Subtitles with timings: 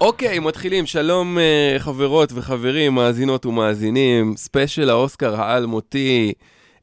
[0.00, 0.86] אוקיי, מתחילים.
[0.86, 4.36] שלום אה, חברות וחברים, מאזינות ומאזינים.
[4.36, 6.32] ספיישל האוסקר האלמותי.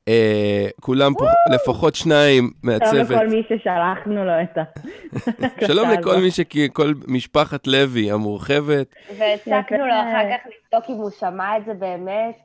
[0.07, 3.07] אה, כולם פה, לפחות שניים מהצוות.
[3.07, 4.63] שלום לכל מי ששלחנו לו את ה...
[5.67, 6.39] שלום לכל מי ש...
[6.73, 8.95] כל משפחת לוי המורחבת.
[9.19, 12.35] והצקנו לו אחר כך לבדוק אם הוא שמע את זה באמת.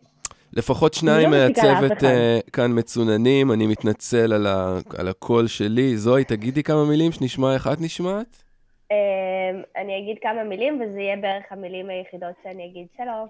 [0.53, 2.05] לפחות שניים לא מהצוות.
[2.05, 5.97] אה, כאן מצוננים, אני מתנצל על ה- על הקול שלי.
[5.97, 8.43] זוהי, תגידי כמה מילים שנשמע איך את נשמעת.
[8.91, 13.27] אמ, אני אגיד כמה מילים, וזה יהיה בערך המילים היחידות שאני אגיד שלום.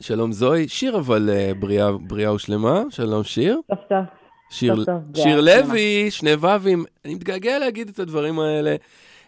[0.00, 0.68] שלום זוהי.
[0.68, 2.82] שיר אבל אה, בריאה, בריאה ושלמה.
[2.90, 3.60] שלום שיר.
[3.70, 4.20] סוף סוף.
[4.50, 5.40] שיר, טוב, טוב, זה שיר.
[5.40, 6.84] לוי, שני ו"ים.
[7.04, 8.76] אני מתגעגע להגיד את הדברים האלה.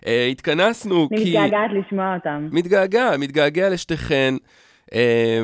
[0.07, 1.25] אה, התכנסנו אני כי...
[1.25, 2.49] מתגעגעת לשמוע אותם.
[2.53, 4.35] מתגעגע, מתגעגע לשתיכן.
[4.95, 5.43] אה,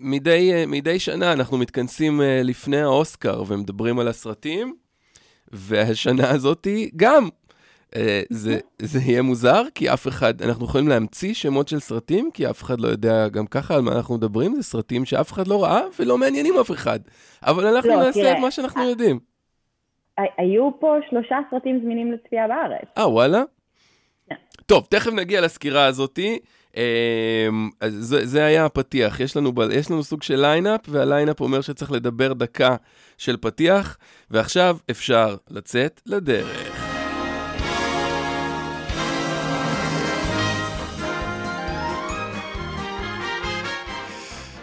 [0.00, 4.74] מדי, אה, מדי שנה אנחנו מתכנסים אה, לפני האוסקר ומדברים על הסרטים,
[5.52, 7.28] והשנה הזאתי גם.
[7.96, 12.50] אה, זה, זה יהיה מוזר, כי אף אחד, אנחנו יכולים להמציא שמות של סרטים, כי
[12.50, 15.64] אף אחד לא יודע גם ככה על מה אנחנו מדברים, זה סרטים שאף אחד לא
[15.64, 17.00] ראה ולא מעניינים אף אחד.
[17.42, 19.18] אבל אנחנו לא, נעשה תראה, את מה שאנחנו יודעים.
[20.18, 22.88] ה- היו פה שלושה סרטים זמינים לצפייה בארץ.
[22.98, 23.42] אה, וואלה?
[24.28, 24.34] כן.
[24.66, 26.38] טוב, תכף נגיע לסקירה הזאתי.
[26.76, 29.20] אמ, זה, זה היה הפתיח.
[29.20, 32.76] יש לנו, יש לנו סוג של ליינאפ, והליינאפ אומר שצריך לדבר דקה
[33.18, 33.98] של פתיח,
[34.30, 36.67] ועכשיו אפשר לצאת לדרך.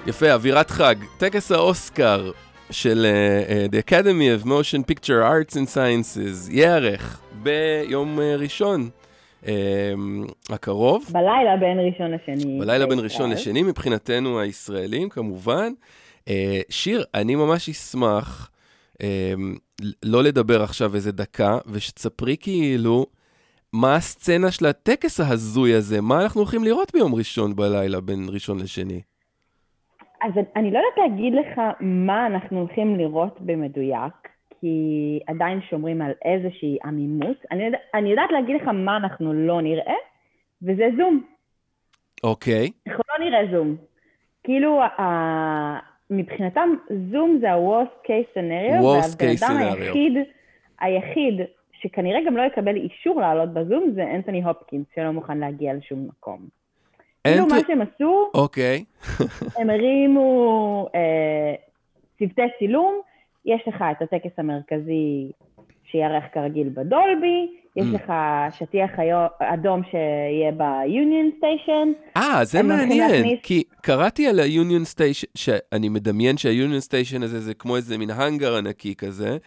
[0.07, 0.95] יפה, אווירת חג.
[1.17, 2.31] טקס האוסקר
[2.71, 8.89] של uh, uh, The Academy of Motion Picture Arts and Sciences ייערך ביום uh, ראשון
[9.43, 9.47] um,
[10.49, 12.59] הקרוב, בלילה בין ראשון לשני.
[12.59, 13.31] בלילה בין ראשון.
[13.31, 15.73] לשני, מבחינתנו הישראלים כמובן.
[16.25, 16.29] Uh,
[16.69, 18.51] שיר, אני ממש אשמח
[18.93, 18.99] um,
[20.03, 23.05] לא לדבר עכשיו איזה דקה, ושתספרי כאילו
[23.73, 28.59] מה הסצנה של הטקס ההזוי הזה, מה אנחנו הולכים לראות ביום ראשון בלילה בין ראשון
[28.59, 29.01] לשני.
[30.21, 34.13] אז אני לא יודעת להגיד לך מה אנחנו הולכים לראות במדויק,
[34.59, 34.75] כי
[35.27, 37.37] עדיין שומרים על איזושהי עמימות.
[37.51, 39.93] אני, יודע, אני יודעת להגיד לך מה אנחנו לא נראה,
[40.61, 41.23] וזה זום.
[42.23, 42.71] אוקיי.
[42.87, 43.75] אנחנו לא נראה זום.
[44.43, 46.69] כאילו, ה- מבחינתם,
[47.11, 49.57] זום זה ה-Worst case scenario, והבן אדם.
[49.81, 50.13] היחיד,
[50.81, 51.41] היחיד
[51.81, 56.39] שכנראה גם לא יקבל אישור לעלות בזום זה אנתוני הופקינס, שלא מוכן להגיע לשום מקום.
[57.33, 58.83] כאילו מה שהם עשו, אוקיי.
[59.57, 61.55] הם הרימו אה,
[62.19, 62.93] צוותי צילום,
[63.45, 65.31] יש לך את הטקס המרכזי
[65.91, 67.95] שיארך כרגיל בדולבי, יש Mm.
[67.95, 68.13] לך
[68.57, 75.89] שטיח היו- אדום שיהיה ביוניון סטיישן, אה, זה מעניין, כי קראתי על ה-Union Station, שאני
[75.89, 79.37] מדמיין שה-Union Station הזה זה כמו איזה מין האנגר ענקי כזה,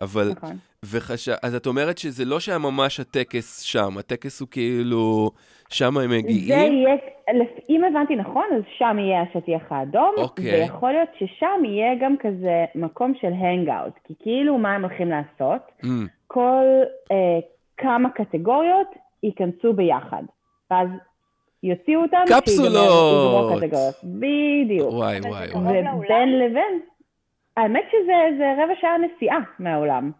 [0.00, 0.56] אבל, נכון.
[0.84, 1.28] וחש...
[1.28, 5.30] אז את אומרת שזה לא שהיה ממש הטקס שם, הטקס הוא כאילו,
[5.68, 6.72] שם הם זה מגיעים?
[6.72, 6.94] יהיה,
[7.34, 10.60] לפ- אם הבנתי נכון, אז שם יהיה השטיח האדום, אוקיי.
[10.60, 15.62] ויכול להיות ששם יהיה גם כזה מקום של הנגאוט, כי כאילו מה הם הולכים לעשות?
[15.82, 15.86] Mm,
[16.26, 16.64] כל
[17.12, 17.38] אה,
[17.76, 18.88] כמה קטגוריות
[19.22, 20.22] ייכנסו ביחד,
[20.70, 20.88] ואז
[21.62, 23.52] יוציאו אותם, קפסולות.
[24.04, 24.92] בדיוק.
[24.92, 25.80] וואי וואי זה וואי.
[25.96, 26.80] ובין לבין,
[27.56, 30.10] האמת שזה זה רבע שעה נסיעה מהעולם.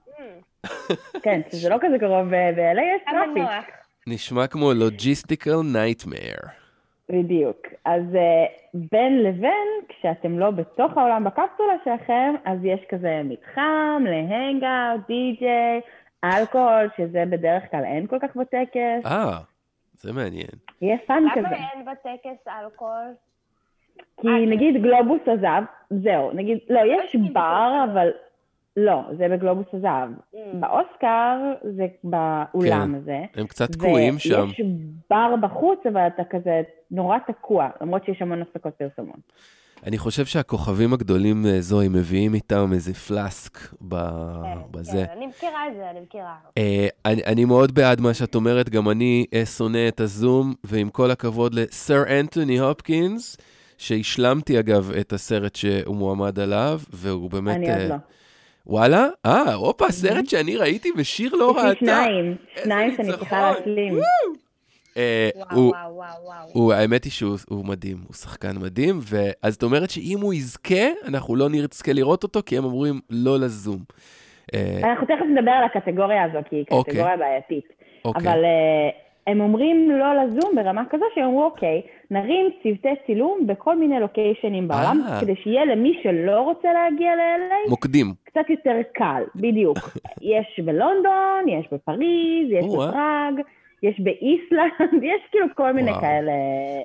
[1.23, 3.75] כן, שזה לא כזה קרוב, ב-LA יש טראפיק.
[4.07, 6.63] נשמע כמו logistical nightmare.
[7.09, 7.67] בדיוק.
[7.85, 14.18] אז אה, בין לבין, כשאתם לא בתוך העולם בקפסולה שלכם, אז יש כזה מתחם ל
[14.18, 15.81] hangout, די-ג'יי,
[16.25, 19.07] אלכוהול, שזה בדרך כלל אין כל כך בטקס.
[19.07, 19.39] אה,
[19.95, 20.51] זה מעניין.
[20.83, 21.55] יהיה fun למה כזה.
[21.55, 23.15] אין בטקס אלכוהול?
[24.21, 28.09] כי אה, נגיד גלובוס הזהב, זהו, נגיד, לא, יש הייתי בר, אבל
[28.77, 30.11] לא, זה בגלובוס הזהב.
[30.11, 30.37] ממ.
[30.55, 31.37] באוסקר
[31.77, 32.95] זה באולם כן.
[32.95, 33.21] הזה.
[33.35, 34.47] הם קצת תקועים שם.
[34.49, 34.61] ויש
[35.11, 39.21] בר בחוץ, אבל אתה כזה נורא תקוע, למרות שיש המון הפסקות פרסומות.
[39.87, 43.59] אני חושב שהכוכבים הגדולים, אה, זוהי, מביאים איתם איזה flask
[43.89, 43.95] ב...
[44.43, 45.05] כן, בזה.
[45.07, 46.35] כן, אני מכירה את זה, אני מכירה.
[46.59, 50.91] אה, אני, אני מאוד בעד מה שאת אומרת, גם אני אה, שונא את הזום, ועם
[50.91, 53.37] כל הכבוד לסר אנטוני הופקינס,
[53.79, 57.57] שהשלמתי אגב את הסרט שהוא מועמד עליו, והוא באמת...
[57.57, 57.95] אני עוד אה, לא.
[58.67, 59.07] וואלה?
[59.27, 61.79] אה, הופה, סרט שאני ראיתי ושיר לא ראתה.
[61.79, 63.13] שניים, שניים שאני.
[63.13, 63.99] צריכה להשלים.
[64.97, 69.63] אה, וואו, הוא, וואו, וואו, האמת היא שהוא הוא מדהים, הוא שחקן מדהים, ואז את
[69.63, 73.79] אומרת שאם הוא יזכה, אנחנו לא נזכה לראות אותו, כי הם אומרים לא לזום.
[74.55, 76.95] אה, אנחנו תכף נדבר על הקטגוריה הזו, כי היא אוקיי.
[76.95, 77.65] קטגוריה בעייתית.
[78.05, 78.23] אוקיי.
[78.23, 78.91] אבל אה,
[79.27, 84.69] הם אומרים לא לזום ברמה כזו שהם אמרו, אוקיי, נרים צוותי צילום בכל מיני לוקיישנים
[84.69, 85.21] בעולם, אה.
[85.21, 88.15] כדי שיהיה למי שלא רוצה להגיע ל-LA, מוקדים.
[88.25, 89.79] קצת יותר קל, בדיוק.
[90.35, 92.65] יש בלונדון, יש בפריז, יש.
[92.65, 93.35] בפראג,
[93.83, 96.01] יש באיסלנד, יש כאילו כל מיני וואו.
[96.01, 96.33] כאלה.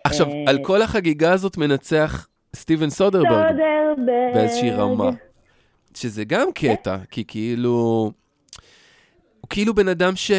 [0.04, 4.34] עכשיו, אה, על כל החגיגה הזאת מנצח סטיבן סודרברג סודרברג.
[4.34, 5.10] באיזושהי רמה.
[5.94, 7.70] שזה גם קטע, כי כאילו...
[9.42, 10.32] הוא כאילו בן אדם ש...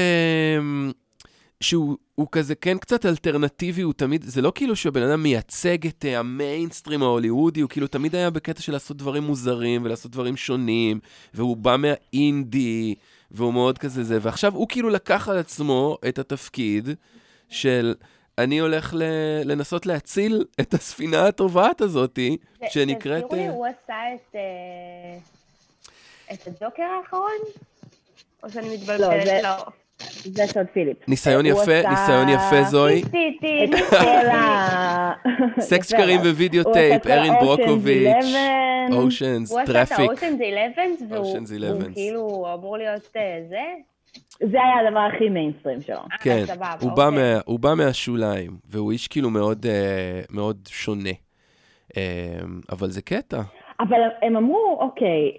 [1.60, 6.04] שהוא הוא כזה כן קצת אלטרנטיבי, הוא תמיד, זה לא כאילו שהבן אדם מייצג את
[6.04, 11.00] אה, המיינסטרים ההוליוודי, הוא כאילו תמיד היה בקטע של לעשות דברים מוזרים ולעשות דברים שונים,
[11.34, 12.94] והוא בא מהאינדי,
[13.30, 16.88] והוא מאוד כזה זה, ועכשיו הוא כאילו לקח על עצמו את התפקיד
[17.48, 17.94] של
[18.38, 19.02] אני הולך ל-
[19.44, 22.36] לנסות להציל את הספינה הטובעת הזאתי,
[22.68, 23.22] שנקראת...
[23.24, 24.34] תזכירו לי, אה, הוא עשה את...
[24.34, 25.18] אה,
[26.34, 27.30] את הג'וקר האחרון?
[28.42, 29.26] או שאני לא, מתבלבלת?
[29.26, 29.66] זה- לא.
[30.24, 31.08] זה טוד פיליפס.
[31.08, 32.94] ניסיון יפה, ניסיון יפה זוהי.
[32.94, 33.90] ניסי, טי, את ניסי.
[33.90, 35.12] כל ה...
[35.60, 36.30] סקס שקרים אבל.
[36.30, 39.02] ווידאו טייפ, ארין ברוקוביץ', 11.
[39.04, 40.10] Ocean's, הוא עשה את טראפיק.
[40.10, 40.42] ה-Ocean's
[40.78, 41.92] 11, והוא Ocean's והוא 11.
[41.94, 43.62] כאילו אמור להיות אה, זה?
[44.40, 45.96] זה היה הדבר הכי מיינסטרים שלו.
[45.96, 46.44] אה, כן,
[46.80, 47.34] הוא בא, אוקיי.
[47.34, 51.10] מה, הוא בא מהשוליים, והוא איש כאילו מאוד, אה, מאוד שונה.
[51.96, 52.02] אה,
[52.72, 53.40] אבל זה קטע.
[53.80, 55.32] אבל הם אמרו, אוקיי,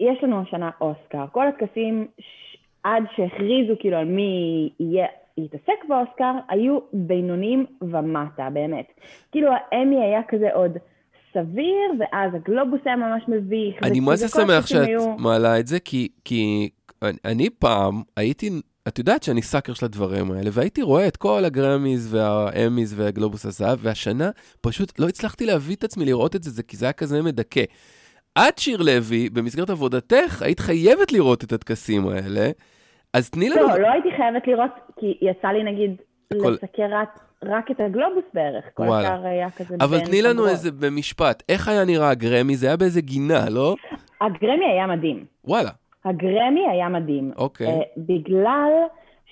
[0.00, 1.24] יש לנו השנה אוסקר.
[1.32, 2.06] כל הטקסים,
[2.86, 4.30] עד שהכריזו כאילו על מי
[4.80, 5.06] יהיה,
[5.38, 8.86] יתעסק באוסקר, היו בינוניים ומטה, באמת.
[9.32, 10.70] כאילו האמי היה כזה עוד
[11.32, 13.74] סביר, ואז הגלובוס היה ממש מביך.
[13.82, 16.68] אני וכאילו מה זה כל שמח שאת היו- מעלה את זה, כי, כי
[17.02, 18.50] אני, אני פעם הייתי,
[18.88, 23.78] את יודעת שאני סאקר של הדברים האלה, והייתי רואה את כל הגרמיז והאמיז והגלובוס הזהב,
[23.82, 24.30] והשנה
[24.60, 27.64] פשוט לא הצלחתי להביא את עצמי לראות את זה, זה כי זה היה כזה מדכא.
[28.38, 32.50] את, שיר לוי, במסגרת עבודתך, היית חייבת לראות את הטקסים האלה,
[33.16, 33.68] אז תני לנו...
[33.68, 34.70] לא, לא הייתי חייבת לראות,
[35.00, 35.90] כי יצא לי נגיד
[36.32, 38.64] הכל- לסקר רק, רק את הגלובוס בערך.
[38.74, 39.08] כל וואלה.
[39.14, 40.48] השאר היה כזה אבל תני לנו פגרות.
[40.48, 42.56] איזה במשפט, איך היה נראה הגרמי?
[42.56, 43.74] זה היה באיזה גינה, לא?
[44.20, 45.24] הגרמי היה מדהים.
[45.44, 45.70] וואלה,
[46.04, 47.30] הגרמי היה מדהים.
[47.36, 47.66] אוקיי.
[47.66, 48.70] אה, בגלל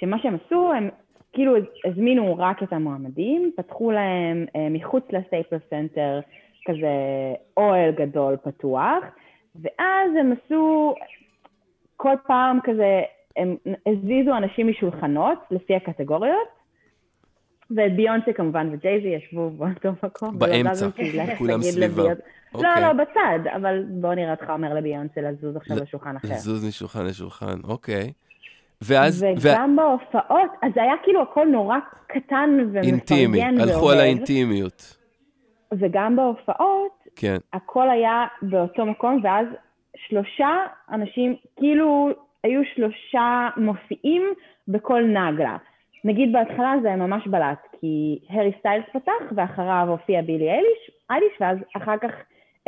[0.01, 0.91] שמה שהם עשו, הם
[1.33, 1.53] כאילו
[1.85, 6.21] הזמינו רק את המועמדים, פתחו להם אה, מחוץ ל Staples Center
[6.67, 6.89] כזה
[7.57, 9.05] אוהל גדול פתוח,
[9.63, 10.95] ואז הם עשו
[11.97, 13.03] כל פעם כזה,
[13.37, 16.49] הם הזיזו אנשים משולחנות לפי הקטגוריות,
[17.77, 20.39] ואת ביונסה כמובן וג'ייזי ישבו באותו מקום.
[20.39, 20.87] באמצע,
[21.39, 22.03] כולם סביבה.
[22.03, 22.19] לביונ-
[22.55, 22.83] לא, אוקיי.
[22.83, 26.29] לא, בצד, אבל בוא נראה אותך אומר לביונסה לזוז עכשיו לשולחן אחר.
[26.29, 28.13] לזוז משולחן לשולחן, אוקיי.
[28.83, 31.77] ואז, וגם בהופעות, אז זה היה כאילו הכל נורא
[32.07, 32.51] קטן
[32.83, 34.97] אינטימי, ומפרגן הלכו על האינטימיות.
[35.79, 37.37] וגם בהופעות, כן.
[37.53, 39.47] הכל היה באותו מקום, ואז
[39.97, 40.49] שלושה
[40.93, 42.09] אנשים, כאילו
[42.45, 44.23] היו שלושה מופיעים
[44.69, 45.57] בכל נגלה.
[46.05, 51.59] נגיד בהתחלה זה ממש בלט, כי הרי סטיילס פתח, ואחריו הופיע בילי אייליש, אייליש ואז
[51.77, 52.11] אחר כך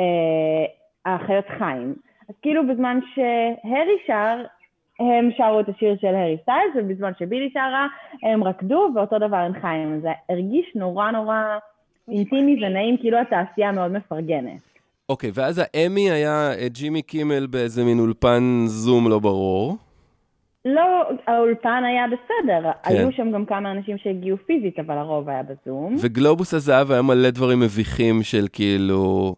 [0.01, 0.65] אה,
[1.05, 1.95] האחיות חיים.
[2.29, 4.45] אז כאילו בזמן שהרי שר,
[5.01, 7.87] הם שרו את השיר של הרי סטיילס, ובזמן שבילי שרה,
[8.23, 10.01] הם רקדו, ואותו דבר עם חיים.
[10.01, 11.59] זה הרגיש נורא נורא
[12.09, 14.76] אינטימי ונעים, כאילו התעשייה מאוד מפרגנת.
[15.09, 19.77] אוקיי, ואז האמי היה אה, ג'ימי קימל באיזה מין אולפן זום לא ברור.
[20.65, 20.83] לא,
[21.27, 22.95] האולפן היה בסדר, כן.
[22.97, 25.97] היו שם גם כמה אנשים שהגיעו פיזית, אבל הרוב היה בזום.
[26.01, 29.35] וגלובוס הזהב היה מלא דברים מביכים של כאילו...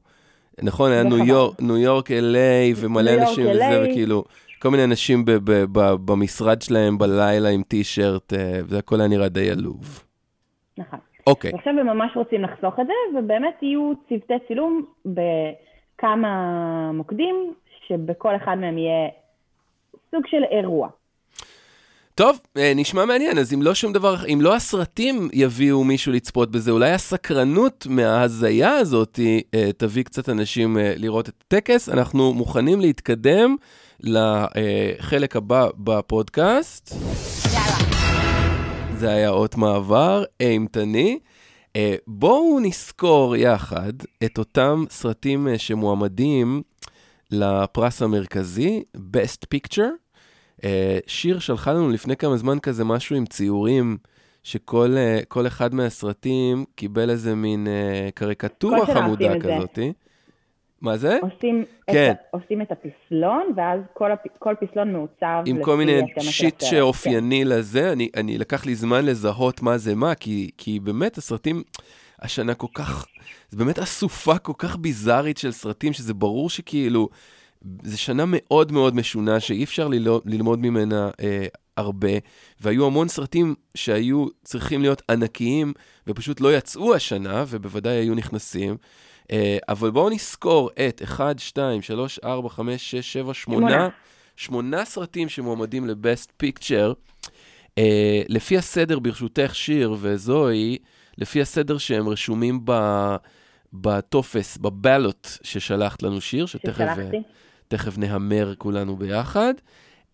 [0.62, 1.29] נכון, היה ניו וחבל.
[1.29, 3.82] יורק, ניו יורק, LA, ומלא אנשים וזה.
[3.85, 4.25] וכאילו,
[4.62, 9.09] כל מיני אנשים ב- ב- ב- במשרד שלהם בלילה עם טי-שירט, אה, וזה הכל היה
[9.09, 10.05] נראה די עלוב.
[10.79, 10.99] נכון.
[11.26, 14.83] אוקיי, ועכשיו הם ממש רוצים לחסוך את זה, ובאמת יהיו צוותי צילום
[15.99, 17.55] בכמה מוקדים,
[17.87, 19.09] שבכל אחד מהם יהיה
[20.11, 20.88] סוג של אירוע.
[22.14, 26.50] טוב, אה, נשמע מעניין, אז אם לא שום דבר, אם לא הסרטים יביאו מישהו לצפות
[26.50, 29.21] בזה, אולי הסקרנות מההזיה הזאת
[29.55, 31.88] אה, תביא קצת אנשים אה, לראות את הטקס.
[31.88, 33.57] אנחנו מוכנים להתקדם
[34.00, 36.95] לחלק הבא בפודקאסט.
[38.95, 41.19] זה היה אות מעבר אימתני.
[41.76, 43.92] אה, בואו נזכור יחד
[44.25, 46.62] את אותם סרטים אה, שמועמדים
[47.30, 49.90] לפרס המרכזי, Best Picture.
[50.64, 53.96] אה, שיר שלחה לנו לפני כמה זמן כזה משהו עם ציורים,
[54.42, 54.96] שכל
[55.28, 59.48] כל אחד מהסרטים קיבל איזה מין אה, קריקטורה חמודה עושים את זה.
[59.48, 59.78] כזאת.
[60.80, 61.18] מה זה?
[61.23, 62.11] עושים, כן.
[62.11, 66.61] את, עושים את הפסלון, ואז כל, הפ, כל פסלון מעוצב עם כל מיני שיט.
[66.61, 71.62] שאופייני לזה, אני, אני לקח לי זמן לזהות מה זה מה, כי, כי באמת הסרטים
[72.23, 73.06] השנה כל כך,
[73.49, 77.08] זה באמת אסופה כל כך ביזארית של סרטים, שזה ברור שכאילו,
[77.82, 81.47] זו שנה מאוד מאוד משונה, שאי אפשר ללמוד, ללמוד ממנה אה,
[81.78, 82.12] הרבה,
[82.61, 85.73] והיו המון סרטים שהיו צריכים להיות ענקיים,
[86.06, 88.76] ופשוט לא יצאו השנה, ובוודאי היו נכנסים.
[89.32, 93.88] אה, אבל בואו נזכור את 1, 2, 3, 4, 5, 6, 7, 8, שמונה.
[94.37, 96.94] שמונה סרטים שמועמדים ל-Best Picture.
[97.78, 100.78] אה, לפי הסדר, ברשותך, שיר וזוהי,
[101.18, 102.73] לפי הסדר שהם רשומים ב...
[103.73, 106.97] בטופס, בבלוט ששלחת לנו שיר, שתכף.
[107.68, 109.54] תכף נהמר כולנו ביחד.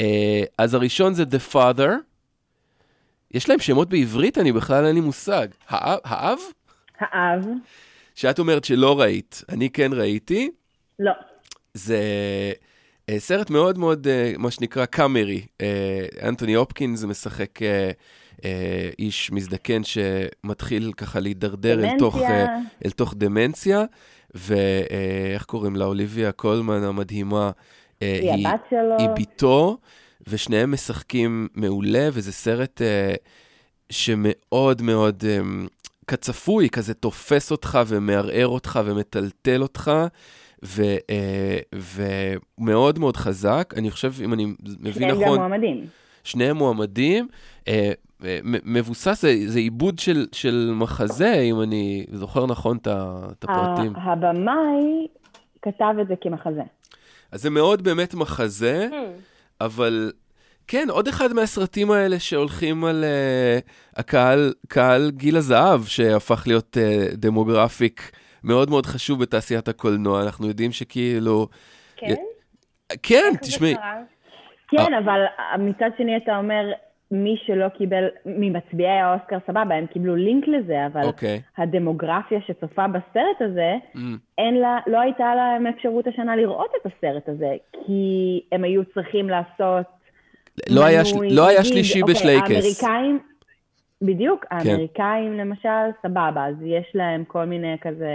[0.00, 1.90] אה, אז הראשון זה The Father.
[3.30, 4.38] יש להם שמות בעברית?
[4.38, 5.48] אני בכלל אין לי מושג.
[5.68, 5.98] האב?
[6.04, 6.38] האב?
[6.98, 7.46] האב,
[8.14, 10.50] שאת אומרת שלא ראית, אני כן ראיתי.
[10.98, 11.12] לא.
[11.74, 12.00] זה
[13.08, 15.46] אה, סרט מאוד מאוד, אה, מה שנקרא, קאמרי.
[16.22, 17.58] אנטוני הופקינס משחק
[18.98, 22.18] איש מזדקן שמתחיל ככה להידרדר אל תוך,
[22.84, 23.84] אל תוך דמנציה,
[24.34, 25.84] ואיך קוראים לה?
[25.84, 27.50] אוליביה קולמן המדהימה.
[28.04, 28.96] אה, היא הבת שלו.
[28.98, 29.76] היא בתו,
[30.28, 33.14] ושניהם משחקים מעולה, וזה סרט אה,
[33.90, 35.38] שמאוד מאוד אה,
[36.06, 39.90] כצפוי, כזה תופס אותך ומערער אותך ומטלטל אותך,
[40.64, 41.58] ו, אה,
[42.58, 43.74] ומאוד מאוד חזק.
[43.76, 45.86] אני חושב, אם אני מבין שניהם גם נכון, מועמדים.
[46.24, 47.28] שניהם מועמדים.
[48.44, 53.92] מ- מבוסס, זה, זה עיבוד של, של מחזה, אם אני זוכר נכון את הפרטים.
[53.96, 55.06] הבמאי
[55.62, 56.62] כתב את זה כמחזה.
[57.34, 58.88] אז זה מאוד באמת מחזה,
[59.60, 60.12] אבל
[60.66, 67.16] כן, עוד אחד מהסרטים האלה שהולכים על uh, הקהל, קהל גיל הזהב, שהפך להיות uh,
[67.16, 68.10] דמוגרפיק
[68.44, 70.22] מאוד מאוד חשוב בתעשיית הקולנוע.
[70.22, 71.48] אנחנו יודעים שכאילו...
[71.96, 72.14] כן?
[73.02, 73.74] כן, תשמעי?
[74.68, 75.20] כן, אבל
[75.58, 76.72] מצד שני אתה אומר,
[77.10, 81.40] מי שלא קיבל, ממצביעי האוסקר סבבה, הם קיבלו לינק לזה, אבל אוקיי.
[81.58, 83.98] הדמוגרפיה שצופה בסרט הזה, Mm,
[84.38, 89.28] אין לה, לא הייתה להם אפשרות השנה לראות את הסרט הזה, כי הם היו צריכים
[89.28, 89.86] לעשות...
[90.70, 92.48] לא היה, מנוי, לא היה שלישי אוקיי, בשלייקס.
[92.48, 92.54] כן.
[92.54, 93.18] האמריקאים,
[94.02, 95.68] בדיוק, האמריקאים למשל,
[96.02, 98.10] סבבה, אז יש להם כל מיני כזה,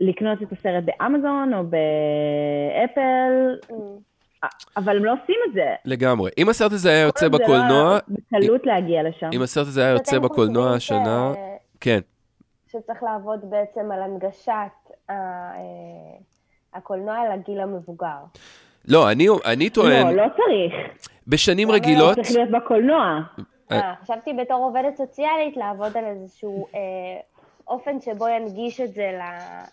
[0.00, 3.74] לקנות את הסרט באמזון או באפל, Mm.
[4.76, 5.74] אבל הם לא עושים את זה.
[5.84, 6.30] לגמרי.
[6.38, 9.30] אם הסרט הזה היה יוצא זה לא בקולנוע, בקלות להגיע לשם.
[9.32, 11.32] אם הסרט הזה היה יוצא בקולנוע השנה,
[11.80, 12.00] כן.
[12.72, 14.52] שצריך לעבוד בעצם על הנגשת
[15.10, 15.14] אה,
[16.74, 18.18] הקולנוע לגיל המבוגר.
[18.88, 21.02] לא, אני, אני לא, טוען, לא צריך.
[21.26, 21.82] בשנים למה לא?
[21.82, 23.20] רגילות, צריך להיות בקולנוע.
[23.72, 26.80] אה, חשבתי בתור עובדת סוציאלית לעבוד על איזשהו אה,
[27.68, 29.10] אופן שבו ינגיש את זה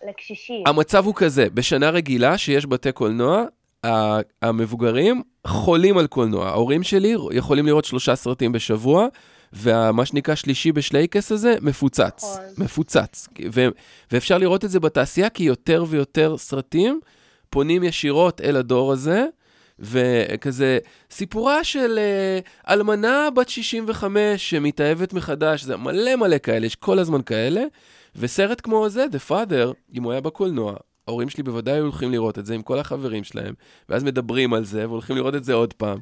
[0.08, 0.64] לקשישים.
[0.66, 3.44] המצב הוא כזה, בשנה רגילה שיש בתי קולנוע,
[4.42, 6.48] המבוגרים חולים על קולנוע.
[6.48, 9.06] ההורים שלי יכולים לראות שלושה סרטים בשבוע,
[9.52, 12.24] ומה שנקרא שלישי בשלייקס הזה, מפוצץ.
[12.24, 12.64] נכון.
[12.64, 13.28] מפוצץ.
[13.54, 13.68] ו-
[14.12, 17.00] ואפשר לראות את זה בתעשייה, כי יותר ויותר סרטים
[17.50, 19.26] פונים ישירות אל הדור הזה,
[19.78, 20.78] וכזה,
[21.10, 27.22] סיפורה של uh, אלמנה בת 65 שמתאהבת מחדש, זה מלא מלא כאלה, יש כל הזמן
[27.22, 27.62] כאלה,
[28.16, 30.74] וסרט כמו זה, The Father, אם הוא היה בקולנוע,
[31.08, 33.54] ההורים שלי בוודאי הולכים לראות את זה עם כל החברים שלהם,
[33.88, 35.98] ואז מדברים על זה, והולכים לראות את זה עוד פעם.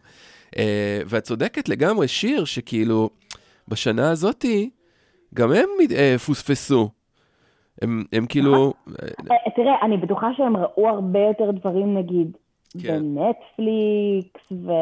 [0.54, 0.58] Uh,
[1.06, 3.10] ואת צודקת לגמרי, שיר שכאילו,
[3.68, 4.70] בשנה הזאתי,
[5.34, 6.88] גם הם uh, פוספסו.
[7.82, 12.36] הם, הם כאילו, אה, תראה, אני בטוחה שהם ראו הרבה יותר דברים, נגיד,
[12.82, 12.98] כן.
[12.98, 14.72] בנטפליקס, ו...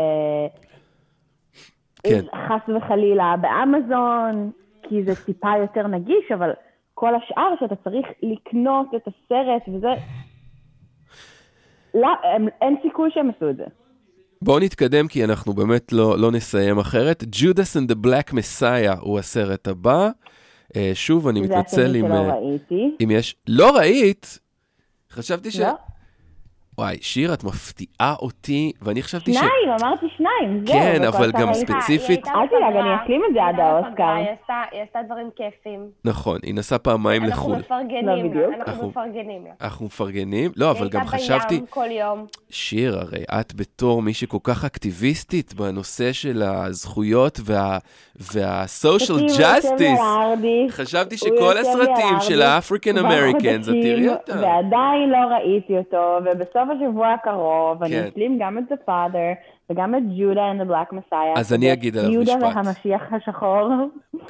[2.02, 2.24] כן.
[2.48, 4.50] חס וחלילה באמזון,
[4.82, 6.50] כי זה טיפה יותר נגיש, אבל
[6.94, 9.88] כל השאר שאתה צריך לקנות את הסרט וזה...
[11.94, 13.64] לא, הם, אין סיכוי שהם עשו את זה.
[14.42, 17.22] בואו נתקדם, כי אנחנו באמת לא, לא נסיים אחרת.
[17.22, 20.10] Judas and the Black Messiah הוא הסרט הבא.
[20.72, 22.96] Uh, שוב, אני זה מתנצל אם, שלא אה, ראיתי.
[23.04, 23.36] אם יש...
[23.48, 24.38] לא ראית?
[25.10, 25.60] חשבתי ש...
[25.60, 25.72] לא?
[26.78, 29.36] וואי, שיר, את מפתיעה אותי, ואני חשבתי ש...
[29.36, 29.50] שניים,
[29.80, 30.74] אמרתי שניים, זהו.
[30.74, 31.54] כן, אבל גם.
[31.54, 34.02] ספציפית- היא אל תדאג, אני אשלים את זה היא עד האוסקר.
[34.04, 35.80] היא עשתה- היא דברים כיפים.
[36.04, 37.58] נכון, היא נסעה פעמיים אנחנו לחו"ל.
[37.58, 38.52] מפרגנים לא, לה, בדיוק.
[38.54, 39.50] אנחנו אנחנו- מפרגנים לה.
[39.60, 40.50] אנחנו מפרגנים.
[40.56, 41.32] לא, אבל גם היא חשבתי...
[41.34, 42.26] הייתה בים כל יום.
[42.50, 47.78] שיר, הרי את בתור מישהי כל כך אקטיביסטית בנושא של הזכויות וה...
[48.34, 50.00] וה-social justice,
[50.70, 54.32] חשבתי שכל הסרטים של האפריקן אמריקנס, את חודשים, תראי אותם.
[54.32, 57.84] ועדיין לא ראיתי אותו, ובסוף השבוע הקרוב כן.
[57.84, 61.38] אני אשלים גם את The Father וגם את Judah and the Black Messiah.
[61.38, 62.56] אז אני אגיד עליו יהודה משפט.
[62.56, 63.70] והמשיח השחור.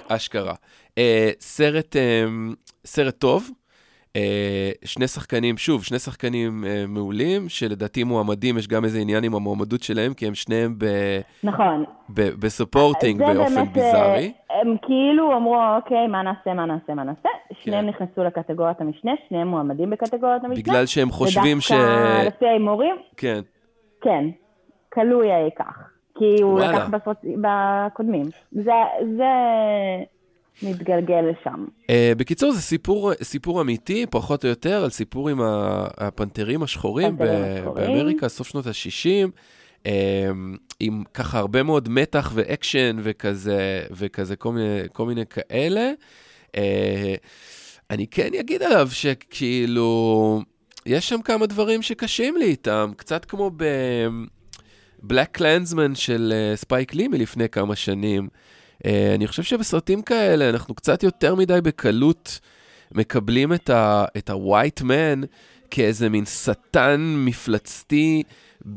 [0.08, 0.54] אשכרה.
[0.98, 2.24] אה, סרט, אה,
[2.84, 3.50] סרט טוב.
[4.16, 9.34] אה, שני שחקנים, שוב, שני שחקנים אה, מעולים, שלדעתי מועמדים, יש גם איזה עניין עם
[9.34, 10.78] המועמדות שלהם, כי הם שניהם
[11.44, 11.84] נכון.
[12.08, 14.32] בסופורטינג זה באופן באמת, ביזארי.
[14.50, 17.28] אה, הם כאילו אמרו, אוקיי, מה נעשה, מה נעשה, מה נעשה.
[17.62, 17.88] שניהם כן.
[17.90, 20.62] נכנסו לקטגוריית המשנה, שניהם מועמדים בקטגוריית המשנה.
[20.62, 21.70] בגלל שהם חושבים ש...
[21.70, 23.40] ודווקא לפי ההימורים, כן.
[24.02, 24.24] כן,
[24.88, 25.94] קלוי ייקח.
[26.18, 26.60] כי הוא.
[26.60, 26.88] לקח
[27.40, 28.26] בקודמים.
[28.52, 28.72] זה,
[29.16, 29.30] זה
[30.62, 31.64] מתגלגל לשם.
[31.82, 35.40] Uh, בקיצור, זה סיפור, סיפור אמיתי, פחות או יותר, על סיפור עם
[35.98, 37.86] הפנתרים השחורים, ב- פנתרים השחורים.
[37.86, 39.30] באמריקה, סוף שנות ה-60.
[40.80, 45.92] עם ככה הרבה מאוד מתח ואקשן וכזה, וכזה כל מיני, כל מיני כאלה.
[47.90, 50.42] אני כן אגיד עליו שכאילו,
[50.86, 53.64] יש שם כמה דברים שקשים לי איתם, קצת כמו ב...
[55.02, 58.28] BlacKkKlansman של ספייק אה, לי מלפני כמה שנים.
[58.78, 62.40] אה, אני חושב שבסרטים כאלה אנחנו קצת יותר מדי בקלות
[62.92, 65.26] מקבלים את ה white man
[65.70, 68.22] כאיזה מין שטן מפלצתי.
[68.62, 68.68] Uh,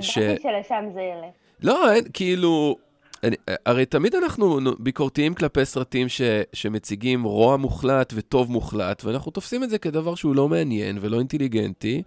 [0.00, 0.14] ש...
[0.14, 1.34] שלשם זה ילך.
[1.62, 2.76] לא, אין, כאילו,
[3.22, 3.36] אני,
[3.66, 6.20] הרי תמיד אנחנו ביקורתיים כלפי סרטים ש,
[6.52, 12.02] שמציגים רוע מוחלט וטוב מוחלט, ואנחנו תופסים את זה כדבר שהוא לא מעניין ולא אינטליגנטי.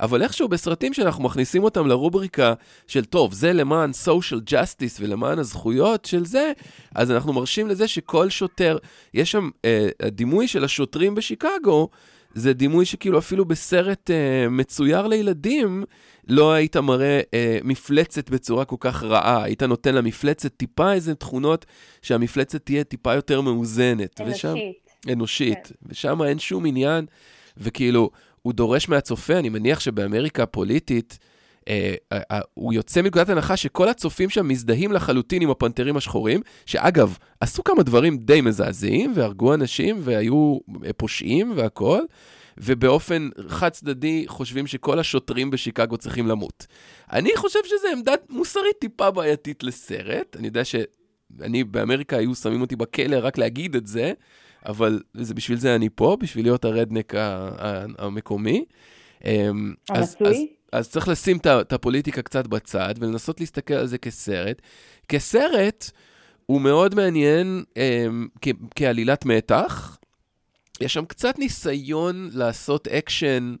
[0.00, 2.54] אבל איכשהו בסרטים שאנחנו מכניסים אותם לרובריקה
[2.86, 6.52] של טוב, זה למען social justice ולמען הזכויות של זה,
[6.94, 8.78] אז אנחנו מרשים לזה שכל שוטר,
[9.14, 11.88] יש שם, אה, הדימוי של השוטרים בשיקגו,
[12.34, 15.84] זה דימוי שכאילו אפילו בסרט אה, מצויר לילדים,
[16.28, 21.66] לא היית מראה אה, מפלצת בצורה כל כך רעה, היית נותן למפלצת טיפה איזה תכונות
[22.02, 24.20] שהמפלצת תהיה טיפה יותר מאוזנת.
[24.20, 24.36] אנושית.
[24.36, 24.54] ושם,
[25.12, 25.66] אנושית.
[25.66, 25.74] כן.
[25.86, 27.06] ושם אין שום עניין,
[27.56, 28.10] וכאילו,
[28.48, 31.18] הוא דורש מהצופה, אני מניח שבאמריקה הפוליטית,
[31.68, 36.40] אה, אה, אה, הוא יוצא מנקודת הנחה שכל הצופים שם מזדהים לחלוטין עם הפנתרים השחורים,
[36.66, 42.06] שאגב, עשו כמה דברים די מזעזעים, והרגו אנשים, והיו אה, פושעים והכול,
[42.58, 46.66] ובאופן חד צדדי חושבים שכל השוטרים בשיקגו צריכים למות.
[47.12, 52.76] אני חושב שזו עמדה מוסרית טיפה בעייתית לסרט, אני יודע שאני באמריקה היו שמים אותי
[52.76, 54.12] בכלא רק להגיד את זה,
[54.66, 57.14] אבל זה, בשביל זה אני פה, בשביל להיות הרדנק
[57.98, 58.64] המקומי.
[59.24, 60.28] אמ, המצוי?
[60.28, 60.36] אז, אז,
[60.72, 64.62] אז צריך לשים את הפוליטיקה קצת בצד ולנסות להסתכל על זה כסרט.
[65.08, 65.90] כסרט,
[66.46, 69.98] הוא מאוד מעניין אמ, כ- כעלילת מתח.
[70.80, 73.54] יש שם קצת ניסיון לעשות אקשן,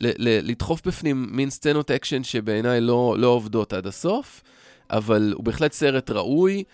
[0.00, 4.42] ל- ל- לדחוף בפנים מין סצנות אקשן שבעיניי לא, לא עובדות עד הסוף,
[4.90, 6.64] אבל הוא בהחלט סרט ראוי.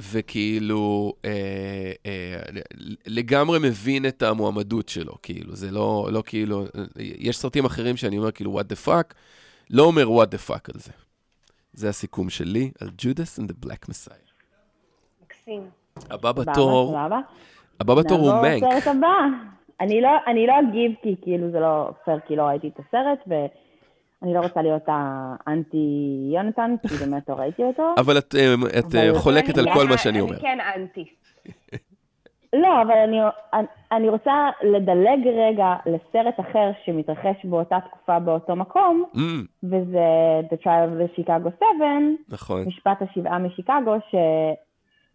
[0.00, 2.40] וכאילו אה, אה,
[3.06, 6.64] לגמרי מבין את המועמדות שלו, כאילו, זה לא, לא כאילו,
[6.98, 9.14] יש סרטים אחרים שאני אומר כאילו, what the fuck,
[9.70, 10.92] לא אומר what the fuck על זה.
[11.72, 14.32] זה הסיכום שלי על ג'ודס and the Black Messiah.
[15.22, 15.62] מקסים.
[16.10, 16.98] הבא בתור,
[17.80, 18.62] הבא בתור הוא מנק.
[18.62, 19.14] נעבור לסרט הבא.
[19.80, 23.18] אני לא, אני לא אגיב כי כאילו זה לא פייר, כי לא ראיתי את הסרט,
[23.28, 23.34] ו...
[24.24, 25.86] אני לא רוצה להיות האנטי
[26.34, 27.94] יונתן, כי באמת לא ראיתי אותו.
[27.98, 30.32] אבל את, אה, את אה, חולקת על כל מה שאני אומר.
[30.32, 31.04] אני כן אנטי.
[32.52, 33.18] לא, אבל אני,
[33.92, 39.18] אני רוצה לדלג רגע לסרט אחר שמתרחש באותה תקופה באותו מקום, mm.
[39.62, 40.06] וזה
[40.50, 41.66] The Trial of the Chicago 7,
[42.28, 42.64] נכון.
[42.66, 44.14] משפט השבעה משיקגו, ש...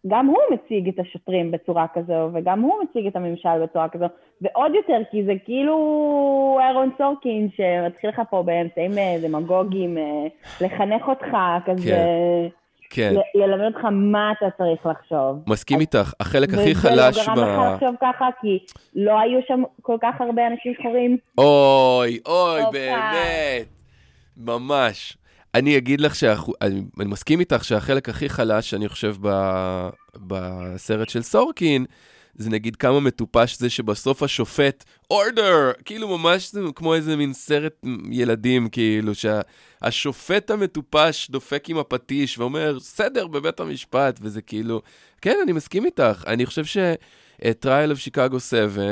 [0.06, 4.04] גם הוא מציג את השוטרים בצורה כזו, וגם הוא מציג את הממשל בצורה כזו,
[4.40, 10.26] ועוד יותר, כי זה כאילו אהרון סורקין שמתחיל לך פה באמצעים אה, דמגוגיים, אה,
[10.60, 11.36] לחנך אותך,
[11.66, 11.90] כזה...
[11.90, 12.48] כן.
[12.92, 13.14] כן.
[13.34, 15.42] ללמד אותך מה אתה צריך לחשוב.
[15.46, 17.20] מסכים איתך, החלק הכי חלש ב...
[17.20, 18.58] וזה לא גרם לך לחשוב ככה, כי
[18.94, 21.16] לא היו שם כל כך הרבה אנשים שחורים.
[21.38, 23.66] אוי, אוי, באמת.
[24.36, 25.16] ממש.
[25.54, 29.30] אני אגיד לך שאני מסכים איתך שהחלק הכי חלש, אני חושב, ב,
[30.16, 31.84] בסרט של סורקין,
[32.34, 35.72] זה נגיד כמה מטופש זה שבסוף השופט, אורדר!
[35.84, 42.76] כאילו ממש זה כמו איזה מין סרט ילדים, כאילו, שהשופט המטופש דופק עם הפטיש ואומר,
[42.76, 44.82] בסדר, בבית המשפט, וזה כאילו...
[45.22, 46.24] כן, אני מסכים איתך.
[46.26, 46.76] אני חושב ש...
[47.60, 48.82] Trial of Chicago 7,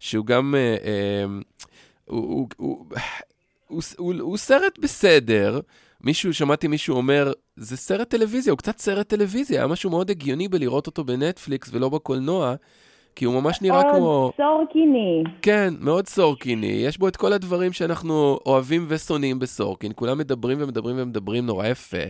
[0.00, 0.54] שהוא גם...
[0.54, 1.62] אה, אה,
[2.04, 2.86] הוא, הוא, הוא,
[3.68, 5.60] הוא, הוא, הוא סרט בסדר,
[6.06, 10.48] מישהו, שמעתי מישהו אומר, זה סרט טלוויזיה, הוא קצת סרט טלוויזיה, היה משהו מאוד הגיוני
[10.48, 12.54] בלראות אותו בנטפליקס ולא בקולנוע,
[13.16, 14.00] כי הוא ממש נראה מאוד כמו...
[14.00, 15.22] מאוד סורקיני.
[15.42, 16.66] כן, מאוד סורקיני.
[16.66, 19.92] יש בו את כל הדברים שאנחנו אוהבים ושונאים בסורקין.
[19.94, 22.06] כולם מדברים ומדברים ומדברים נורא יפה.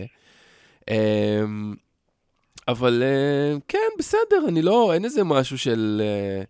[0.89, 1.75] אמ,
[2.67, 6.01] אבל אה, כן, בסדר, אני לא, אין איזה משהו של...
[6.03, 6.43] אה,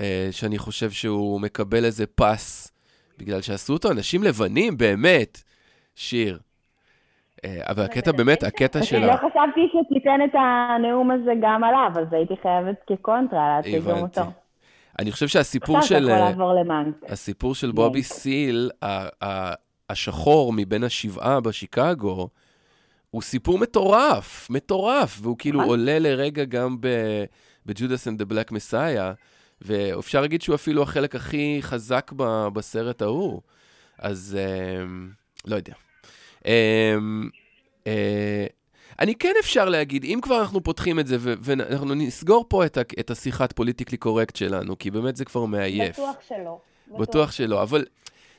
[0.00, 2.72] אה, שאני חושב שהוא מקבל איזה פס,
[3.18, 5.42] בגלל שעשו אותו אנשים לבנים, באמת.
[5.94, 6.38] שיר.
[7.44, 9.06] אה, אבל הקטע באמת, הקטע של.
[9.06, 14.22] לא חשבתי שתיתן את הנאום הזה גם עליו, אז הייתי חייבת כקונטרה להציג גם אותו.
[14.98, 15.94] אני חושב שהסיפור של...
[15.94, 16.94] אתה יכול לעבור למאנק.
[17.08, 18.70] הסיפור של בובי סיל,
[19.90, 22.28] השחור מבין השבעה בשיקגו,
[23.10, 25.70] הוא סיפור מטורף, מטורף, והוא כאילו נכון.
[25.70, 26.76] עולה לרגע גם
[27.66, 29.12] ב Judas and the Black Messiah,
[29.60, 32.12] ואפשר להגיד שהוא אפילו החלק הכי חזק
[32.52, 33.40] בסרט ההוא.
[33.98, 35.72] אז אה, לא יודע.
[36.46, 37.28] אמ,
[37.86, 38.46] אה,
[39.00, 43.10] אני כן אפשר להגיד, אם כבר אנחנו פותחים את זה, ואנחנו נסגור פה את, את
[43.10, 45.98] השיחת פוליטיקלי קורקט שלנו, כי באמת זה כבר מעייף.
[45.98, 46.58] בטוח שלא.
[46.98, 47.84] בטוח שלא, אבל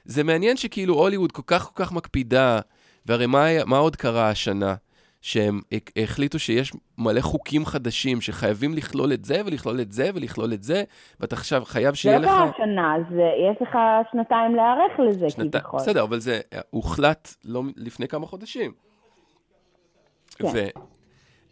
[0.06, 2.60] זה מעניין שכאילו הוליווד כל כך כל כך מקפידה
[3.06, 4.76] והרי מה, מה עוד קרה השנה?
[5.22, 5.60] שהם
[6.04, 10.84] החליטו שיש מלא חוקים חדשים שחייבים לכלול את זה ולכלול את זה ולכלול את זה,
[11.20, 12.32] ואתה עכשיו חייב זה שיהיה לא לך...
[12.32, 13.78] קרה השנה, אז אה, יש לך
[14.12, 15.56] שנתיים להיערך לזה שנת...
[15.56, 15.80] כביכול.
[15.80, 18.72] בסדר, אבל זה אה, הוחלט לא לפני כמה חודשים.
[20.36, 20.48] כן.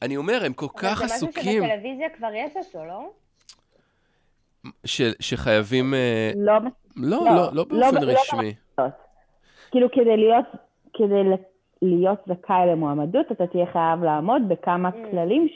[0.01, 3.09] ואני אומר, הם כל כך אבל זה עסוקים משהו שבטלוויזיה כבר יש אותו, לא?
[4.85, 5.01] ש...
[5.19, 5.93] שחייבים...
[5.93, 6.53] אה, לא
[6.97, 8.53] לא, לא, לא, לא לא באופן לא רשמי.
[9.71, 10.45] כאילו כדי להיות,
[10.93, 11.23] כדי
[11.81, 15.11] להיות זכאי למועמדות, אתה תהיה חייב לעמוד בכמה Mm.
[15.11, 15.47] כללים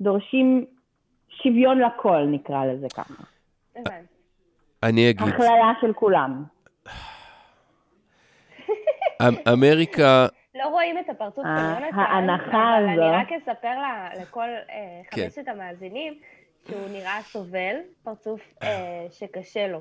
[0.00, 0.64] שדורשים
[1.28, 3.14] שוויון לכל, נקרא לזה ככה.
[4.82, 6.44] אני אגיד, הכללה של כולם.
[9.22, 12.46] אמ- אמריקה, לא רואים את הפרצוף של ה- יונתן, ההנחה
[12.78, 13.74] אבל אני הזו- רק אספר
[14.22, 14.40] לכל
[14.70, 15.22] אה, כן.
[15.24, 16.14] חמשת המאזינים
[16.68, 19.78] שהוא נראה סובל, פרצוף אה, שקשה לו.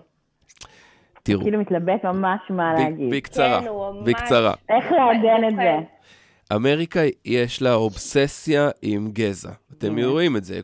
[1.26, 3.10] תראו, כאילו מתלבט ממש מה להגיד.
[3.14, 4.54] בקצרה, ממש- בקצרה.
[4.70, 5.78] איך לעדן את זה?
[6.54, 9.52] אמריקה יש לה אובססיה עם גזע.
[9.78, 10.00] אתם.
[10.00, 10.60] רואים את זה,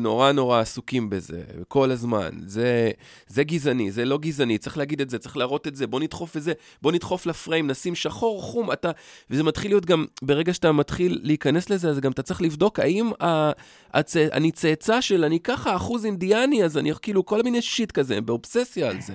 [0.00, 2.30] נורא נורא עסוקים בזה, כל הזמן.
[2.46, 2.90] זה,
[3.26, 6.36] זה גזעני, זה לא גזעני, צריך להגיד את זה, צריך להראות את זה, בוא נדחוף
[6.36, 8.90] את זה, בוא נדחוף לפריים, נשים שחור, חום, אתה...
[9.30, 13.10] וזה מתחיל להיות גם, ברגע שאתה מתחיל להיכנס לזה, אז גם אתה צריך לבדוק האם
[13.22, 13.50] ה,
[13.92, 14.16] הצ...
[14.16, 18.90] אני צאצא של, אני ככה אחוז אינדיאני, אז אני כאילו כל מיני שיט כזה, באובססיה
[18.90, 19.14] על זה.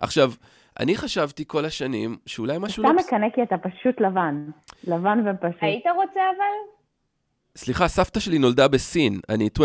[0.00, 0.32] עכשיו,
[0.78, 2.98] אני חשבתי כל השנים שאולי משהו אתה לא...
[2.98, 4.44] מקנא כי אתה פשוט לבן.
[4.84, 5.62] לבן ופשוט.
[5.62, 6.78] היית רוצה אבל?
[7.56, 9.60] סליחה, סבתא שלי נולדה בסין, אני 25%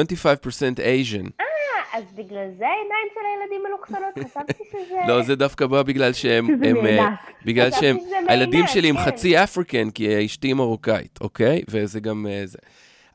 [0.79, 1.25] אייז'ן.
[1.25, 1.45] אה,
[1.93, 4.29] אז בגלל זה העיניים של הילדים מלוכסנות?
[4.29, 4.95] חשבתי שזה...
[5.09, 6.47] לא, זה דווקא בא בגלל שהם...
[6.47, 7.19] שזה אה, נאנס.
[7.45, 7.97] בגלל שהם...
[8.27, 9.05] הילדים שלי הם כן.
[9.05, 11.61] חצי אפריקן, כי אשתי מרוקאית, אוקיי?
[11.69, 12.57] וזה גם אה, זה.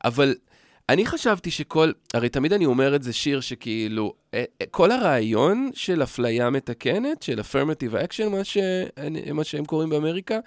[0.05, 0.35] אבל
[0.89, 1.91] אני חשבתי שכל...
[2.13, 4.13] הרי תמיד אני אומר את זה, שיר, שכאילו...
[4.33, 8.57] אה, אה, כל הרעיון של אפליה מתקנת, של affirmative action, מה, ש...
[9.33, 10.39] מה שהם קוראים באמריקה,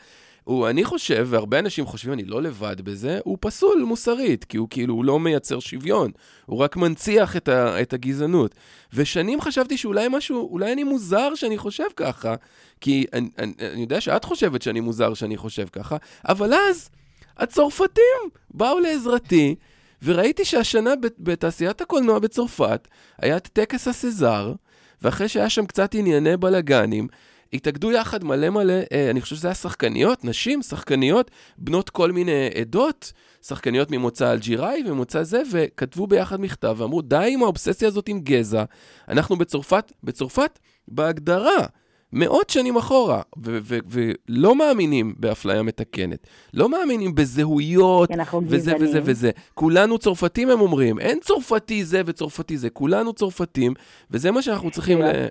[0.45, 4.69] הוא, אני חושב, והרבה אנשים חושבים, אני לא לבד בזה, הוא פסול מוסרית, כי הוא
[4.71, 6.11] כאילו, הוא לא מייצר שוויון,
[6.47, 8.55] הוא רק מנציח את, ה, את הגזענות.
[8.93, 12.35] ושנים חשבתי שאולי משהו, אולי אני מוזר שאני חושב ככה,
[12.81, 15.97] כי אני, אני, אני יודע שאת חושבת שאני מוזר שאני חושב ככה,
[16.29, 16.91] אבל אז
[17.37, 19.55] הצרפתים באו לעזרתי,
[20.05, 22.89] וראיתי שהשנה בת- בתעשיית הקולנוע בצרפת
[23.19, 24.53] היה את טקס הסזאר,
[25.03, 27.09] ואחרי שהיה שם קצת ענייני בלאגנים,
[27.53, 32.51] התאגדו יחד מלא מלא, אה, אני חושב שזה היה שחקניות, נשים, שחקניות, בנות כל מיני
[32.61, 33.13] עדות,
[33.43, 38.65] שחקניות ממוצא אלג'יראי וממוצא זה, וכתבו ביחד מכתב ואמרו, די עם האובססיה הזאת עם גזע,
[39.09, 41.67] אנחנו בצרפת, בצרפת, בהגדרה,
[42.13, 48.11] מאות שנים אחורה, ולא מאמינים באפליה מתקנת, לא מאמינים בזהויות,
[48.47, 49.01] וזה וזה.
[49.05, 49.31] וזה.
[49.55, 50.99] כולנו צרפתים, הם אומרים.
[50.99, 53.75] אין צרפתי זה וצרפתי זה, כולנו צרפתים,
[54.11, 55.27] וזה מה שאנחנו צריכים ל...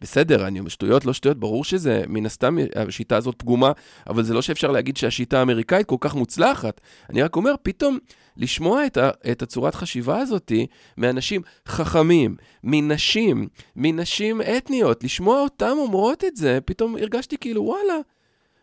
[0.00, 3.72] בסדר, אני אומר שטויות, לא שטויות, ברור שזה, מן הסתם השיטה הזאת פגומה,
[4.08, 6.80] אבל זה לא שאפשר להגיד שהשיטה האמריקאית כל כך מוצלחת.
[7.10, 7.98] אני רק אומר, פתאום
[8.36, 10.52] לשמוע את, ה, את הצורת חשיבה הזאת
[10.98, 17.98] מאנשים חכמים, מנשים, מנשים אתניות, לשמוע אותם אומרות את זה, פתאום הרגשתי כאילו, וואלה,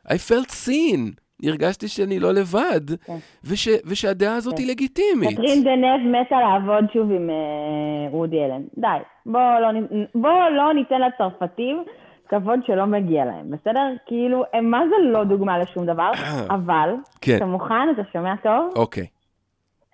[0.07, 1.19] I felt seen.
[1.43, 3.17] הרגשתי שאני לא לבד, כן.
[3.43, 4.61] וש, ושהדעה הזאת כן.
[4.61, 5.33] היא לגיטימית.
[5.33, 8.61] קטרין דנב מתה לעבוד שוב עם אה, רודי אלן.
[8.77, 8.87] די.
[9.25, 9.79] בואו לא,
[10.15, 11.83] בוא לא ניתן לצרפתים
[12.29, 13.87] כבוד שלא מגיע להם, בסדר?
[14.05, 16.11] כאילו, הם מה זה לא דוגמה לשום דבר,
[16.55, 17.37] אבל, כן.
[17.37, 17.89] אתה מוכן?
[17.93, 18.73] אתה שומע טוב?
[18.75, 19.05] אוקיי.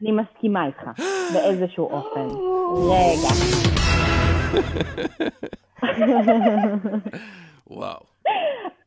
[0.02, 1.02] אני מסכימה איתך,
[1.34, 2.28] באיזשהו אופן.
[2.92, 3.30] רגע.
[7.68, 8.00] וואו.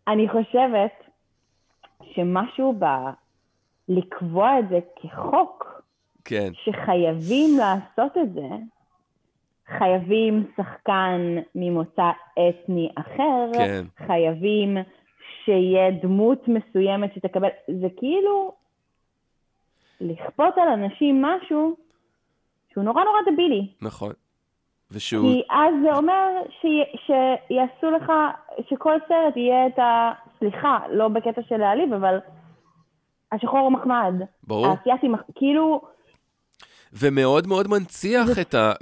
[0.08, 0.92] אני חושבת
[2.14, 2.84] שמשהו ב...
[3.88, 5.82] לקבוע את זה כחוק,
[6.24, 8.48] כן, שחייבים לעשות את זה,
[9.78, 13.84] חייבים שחקן ממוצא אתני אחר, כן.
[14.06, 14.76] חייבים
[15.44, 17.48] שיהיה דמות מסוימת שתקבל,
[17.80, 18.52] זה כאילו
[20.00, 21.76] לכפות על אנשים משהו
[22.72, 23.66] שהוא נורא נורא דבילי.
[23.82, 24.12] נכון.
[24.90, 25.32] ושהוא...
[25.32, 26.28] כי אז זה אומר
[26.60, 26.66] ש...
[27.06, 28.12] שיעשו לך,
[28.70, 30.12] שכל סרט יהיה את ה...
[30.38, 32.18] סליחה, לא בקטע של להעליב, אבל
[33.32, 34.14] השחור הוא מחמד.
[34.44, 34.66] ברור.
[34.66, 35.80] האסייתי, מח- כאילו,
[36.92, 38.72] ומאוד מאוד מנציח את ה...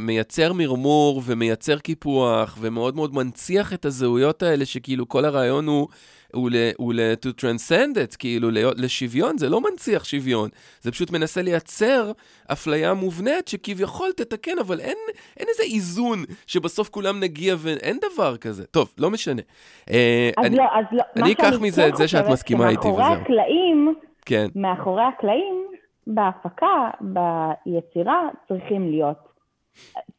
[0.00, 5.88] מייצר מרמור ומייצר קיפוח, ומאוד מאוד מנציח את הזהויות האלה, שכאילו כל הרעיון הוא...
[6.32, 10.48] הוא, ל, הוא ל, to transcend it, כאילו להיות, לשוויון, זה לא מנציח שוויון,
[10.80, 12.12] זה פשוט מנסה לייצר
[12.52, 14.96] אפליה מובנית שכביכול תתקן, אבל אין,
[15.36, 18.66] אין איזה איזון שבסוף כולם נגיע ואין דבר כזה.
[18.66, 19.42] טוב, לא משנה.
[19.90, 21.02] אה, אז אני, לא, אז לא.
[21.16, 23.02] אני אקח מזה כן את זה שאת מסכימה איתי, וזהו.
[23.02, 23.94] הקלעים,
[24.26, 25.66] כן, מאחורי הקלעים,
[26.06, 29.28] בהפקה, ביצירה, צריכים להיות,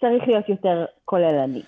[0.02, 1.62] צריך להיות יותר כוללני.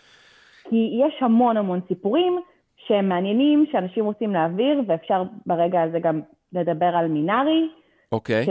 [0.69, 2.39] כי יש המון המון סיפורים
[2.87, 6.21] שהם מעניינים, שאנשים רוצים להעביר, ואפשר ברגע הזה גם
[6.53, 7.69] לדבר על מינארי,
[8.11, 8.45] אוקיי.
[8.45, 8.49] ש...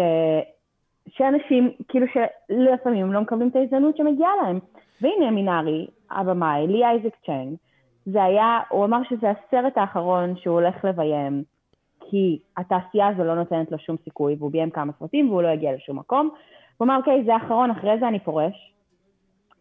[1.08, 4.58] שאנשים, כאילו שלפעמים לא מקבלים את ההזדמנות שמגיעה להם.
[5.00, 7.56] והנה מינארי, הבמאי, לי אייזק צ'נג,
[8.06, 11.42] זה היה, הוא אמר שזה הסרט האחרון שהוא הולך לביים,
[12.00, 15.72] כי התעשייה הזו לא נותנת לו שום סיכוי, והוא ביים כמה סרטים והוא לא הגיע
[15.72, 16.30] לשום מקום.
[16.76, 18.72] הוא אמר, אוקיי, זה האחרון, אחרי זה אני פורש.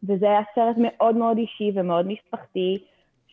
[0.04, 2.78] וזה היה סרט מאוד מאוד אישי ומאוד משפחתי,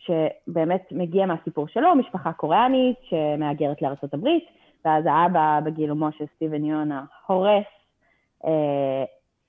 [0.09, 3.77] שבאמת מגיע מהסיפור שלו, משפחה קוריאנית שמהגרת
[4.13, 4.45] הברית,
[4.85, 7.65] ואז האבא בגילומו של סטיבן יונה הורס,
[8.45, 9.03] אה,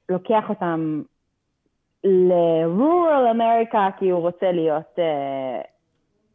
[0.09, 1.03] לוקח אותם
[2.05, 5.61] ל-rural אמריקה כי הוא רוצה להיות אה,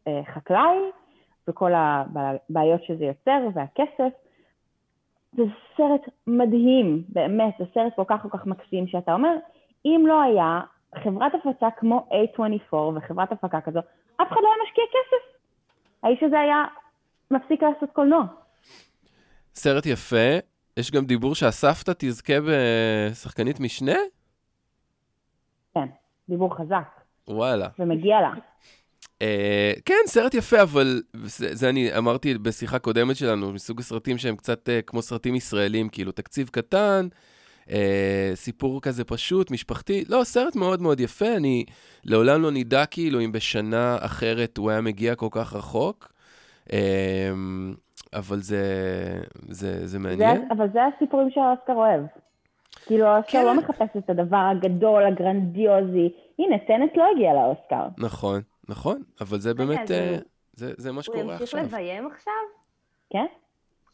[0.08, 0.78] אה, חקלאי,
[1.48, 4.12] וכל הבעיות שזה יוצר, והכסף.
[5.32, 5.42] זה
[5.76, 9.36] סרט מדהים, באמת, זה סרט כל כך כל כך מקסים, שאתה אומר,
[9.84, 10.60] אם לא היה
[10.94, 13.80] חברת הפצה כמו A24 וחברת הפקה כזו,
[14.16, 15.38] אף אחד לא היה משקיע כסף.
[16.02, 16.64] האיש הזה היה
[17.30, 18.24] מפסיק לעשות קולנוע.
[19.54, 20.38] סרט יפה.
[20.76, 23.96] יש גם דיבור שהסבתא תזכה בשחקנית משנה?
[25.74, 25.88] כן,
[26.28, 27.00] דיבור חזק.
[27.28, 27.68] וואלה.
[27.78, 28.30] ומגיע לה.
[29.22, 34.36] Uh, כן, סרט יפה, אבל זה, זה אני אמרתי בשיחה קודמת שלנו, מסוג הסרטים שהם
[34.36, 37.08] קצת uh, כמו סרטים ישראלים, כאילו תקציב קטן,
[37.68, 37.70] uh,
[38.34, 40.04] סיפור כזה פשוט, משפחתי.
[40.08, 41.64] לא, סרט מאוד מאוד יפה, אני
[42.04, 46.12] לעולם לא נדע כאילו אם בשנה אחרת הוא היה מגיע כל כך רחוק,
[46.64, 46.72] uh,
[48.14, 48.62] אבל זה,
[49.48, 50.36] זה, זה מעניין.
[50.36, 52.00] זה, אבל זה הסיפורים שהאוסקר אוהב.
[52.86, 53.44] כאילו, האוסקר כן.
[53.44, 56.08] לא מחפש את הדבר הגדול, הגרנדיוזי.
[56.38, 57.88] הנה, טנט לא הגיע לאוסקר.
[57.98, 60.18] נכון, נכון, אבל זה באמת, אז הוא- אה,
[60.54, 61.60] זה, זה מה הוא שקורה ימשיך עכשיו.
[61.64, 62.32] לביים עכשיו?
[63.10, 63.26] כן?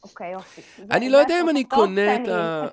[0.05, 0.63] אוקיי, יופי.
[0.91, 2.67] אני זה- לא זה יודע אם אני קונה את ה-.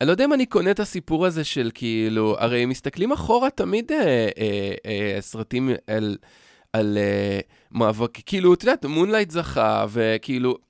[0.00, 3.92] אני לא יודע אם אני קונה את הסיפור הזה של כאילו, הרי מסתכלים אחורה תמיד
[3.92, 3.98] אה,
[4.38, 6.16] אה, אה, סרטים על,
[6.72, 10.67] על אה, מאבק, כאילו, את יודעת, מונלייט זכה, וכאילו...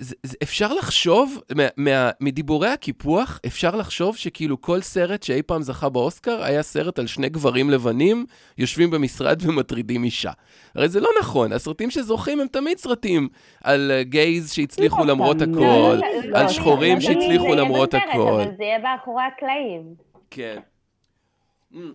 [0.00, 5.62] זה, זה, אפשר לחשוב, מה, מה, מדיבורי הקיפוח, אפשר לחשוב שכאילו כל סרט שאי פעם
[5.62, 8.26] זכה באוסקר היה סרט על שני גברים לבנים
[8.58, 10.30] יושבים במשרד ומטרידים אישה.
[10.74, 13.28] הרי זה לא נכון, הסרטים שזוכים הם תמיד סרטים
[13.64, 15.42] על אה, גייז שהצליחו לא למרות.
[15.42, 18.40] הכל, לא, לא, על לא, שחורים לא, שהצליחו למרות הכל.
[18.42, 19.82] אבל זה יהיה מאחורי הקלעים.
[20.30, 20.58] כן.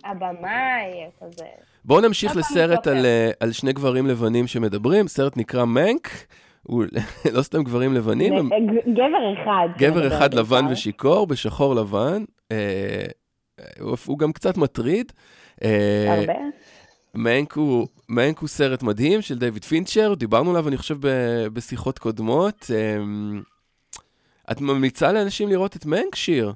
[0.05, 1.45] הבמאי, כזה.
[1.85, 2.87] בואו נמשיך פעם לסרט.
[2.87, 6.09] על, אה, על שני גברים לבנים שמדברים, סרט נקרא מנק,
[6.67, 6.83] הוא
[7.35, 9.67] לא סתם גברים לבנים, הם ג- גבר אחד.
[9.77, 10.65] גבר שמדבר אחד לבן.
[10.71, 13.05] ושיכור, בשחור לבן, אה,
[13.79, 15.11] הוא- הוא גם קצת מטריד.
[15.63, 16.33] אה, הרבה.
[17.15, 21.99] מנק הוא, מנק הוא סרט מדהים של דיוויד פינצ'ר, דיברנו עליו, אני חושב, ב- בשיחות
[21.99, 22.65] קודמות.
[22.75, 22.97] אה,
[24.51, 26.53] את ממליצה לאנשים לראות את מנק, שיר?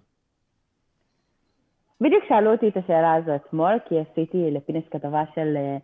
[2.02, 5.78] בדיוק שאלו אותי את השאלה הזו אתמול, כי עשיתי לפינס כתבה של אה,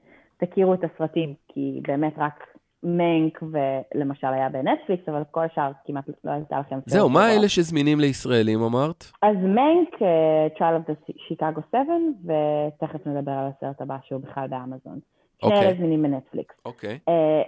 [0.48, 2.44] תכירו את הסרטים, כי באמת רק
[2.86, 6.80] מנק ולמשל היה בנטפליקס, אבל כל השאר כמעט לא הייתה לכם.
[6.86, 7.36] זהו, מה.
[7.36, 9.12] אלה שזמינים לישראלים, אמרת?
[9.22, 11.82] אז מנק, אה, Trial of the Chicago 7,
[12.24, 15.00] ותכף נדבר על הסרט הבא שהוא בכלל באמזון.
[15.42, 15.68] שני אוקיי.
[15.68, 16.56] אלה זמינים בנטפליקס.
[16.66, 17.00] אוקיי.
[17.10, 17.42] אה,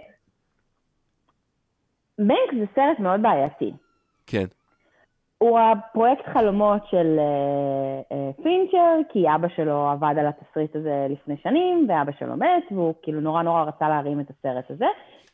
[2.19, 3.73] מנק זה סרט מאוד בעייתי.
[4.27, 4.45] כן.
[5.37, 7.19] הוא הפרויקט חלומות של
[8.11, 12.93] אה, פינצ'ר, כי אבא שלו עבד על התסריט הזה לפני שנים, ואבא שלו מת, והוא
[13.01, 14.85] כאילו נורא נורא רצה להרים את הסרט הזה,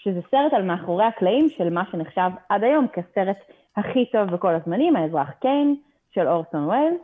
[0.04, 3.38] שזה סרט על מאחורי הקלעים של מה שנחשב עד היום כסרט
[3.78, 5.76] הכי טוב בכל הזמנים, האזרח קיין
[6.12, 7.02] של אורסון ווילס,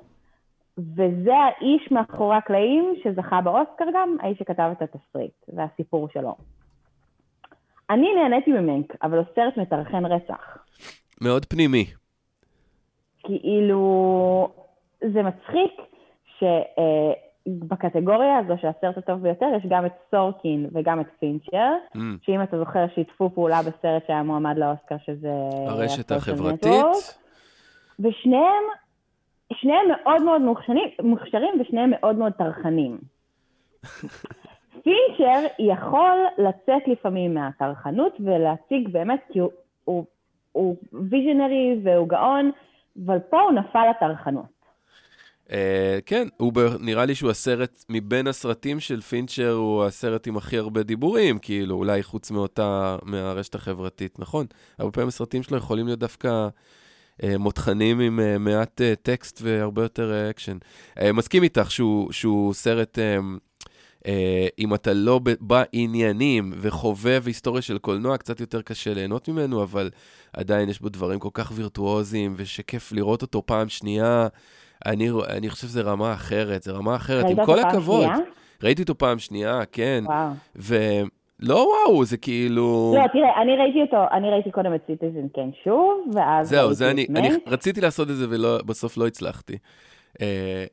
[0.78, 6.36] וזה האיש מאחורי הקלעים שזכה באוסקר גם, האיש שכתב את התסריט והסיפור שלו.
[7.90, 10.58] אני נהניתי ממנק, אבל הוא סרט מטרחן רצח.
[11.22, 11.86] מאוד פנימי.
[13.20, 14.50] כאילו,
[15.14, 15.72] זה מצחיק
[17.60, 22.00] שבקטגוריה הזו של הסרט הטוב ביותר, יש גם את סורקין וגם את פינצ'ר, Mm.
[22.22, 25.32] שאם אתה זוכר שיתפו פעולה בסרט שהיה מועמד לאוסקר, שזה...
[25.68, 26.86] הרשת החברתית.
[28.00, 28.64] ושניהם,
[29.54, 32.98] שניהם מאוד מאוד מוכשרים, מוכשרים ושניהם מאוד מאוד טרחנים.
[34.84, 39.52] פינצ'ר יכול לצאת לפעמים מהטרחנות ולהציג באמת, כי הוא,
[39.84, 40.06] הוא,
[40.52, 40.76] הוא
[41.10, 42.52] ויז'נרי והוא גאון,
[43.06, 44.59] אבל פה הוא נפל לטרחנות.
[45.50, 45.52] Uh,
[46.06, 46.60] כן, הוא ב...
[46.80, 51.76] נראה לי שהוא הסרט, מבין הסרטים של פינצ'ר, הוא הסרט עם הכי הרבה דיבורים, כאילו,
[51.76, 54.46] אולי חוץ מאותה, מהרשת החברתית, נכון?
[54.80, 56.48] הרבה פעמים הסרטים שלו יכולים להיות דווקא
[57.22, 60.58] אה, מותחנים עם אה, מעט אה, טקסט והרבה יותר אה, אקשן.
[61.00, 63.60] אה, מסכים איתך שהוא, שהוא סרט, אה,
[63.98, 64.08] אה,
[64.60, 69.90] אם אתה לא בעניינים וחובב היסטוריה של קולנוע, קצת יותר קשה ליהנות ממנו, אבל
[70.34, 74.28] עדיין יש בו דברים כל כך וירטואוזיים, ושכיף לראות אותו פעם שנייה.
[74.86, 78.04] אני, אני חושב שזה רמה אחרת, זה רמה אחרת, ראית עם אותו כל פעם הכבוד.
[78.04, 78.18] שנייה?
[78.63, 80.04] ראיתי אותו פעם שנייה, כן.
[80.06, 81.06] וואו.
[81.39, 81.56] לא
[81.88, 82.96] וואו, זה כאילו...
[82.98, 86.92] לא, תראה, אני ראיתי אותו, אני ראיתי קודם את Citizen Kane שוב, ואז זהו, זה
[86.92, 87.30] אני, אני.
[87.48, 89.58] רציתי לעשות את זה ובסוף לא הצלחתי.
[90.22, 90.65] אה,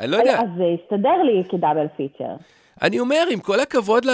[0.00, 2.36] אני לא יודע, אז זה הסתדר לי כ double feature.
[2.82, 4.04] אני אומר, עם כל הכבוד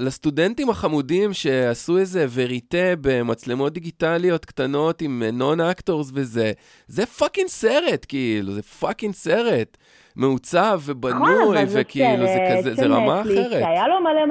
[0.00, 6.52] לסטודנטים החמודים שעשו איזה וריטה במצלמות דיגיטליות קטנות עם non actors וזה,
[6.86, 9.76] זה fucking סרט, כאילו, זה fucking סרט.
[10.16, 13.62] מעוצב נכון, ובנוי, זה וכאילו, זה כזה, זה רמה אחרת.
[13.62, 14.26] שהיה לו מלא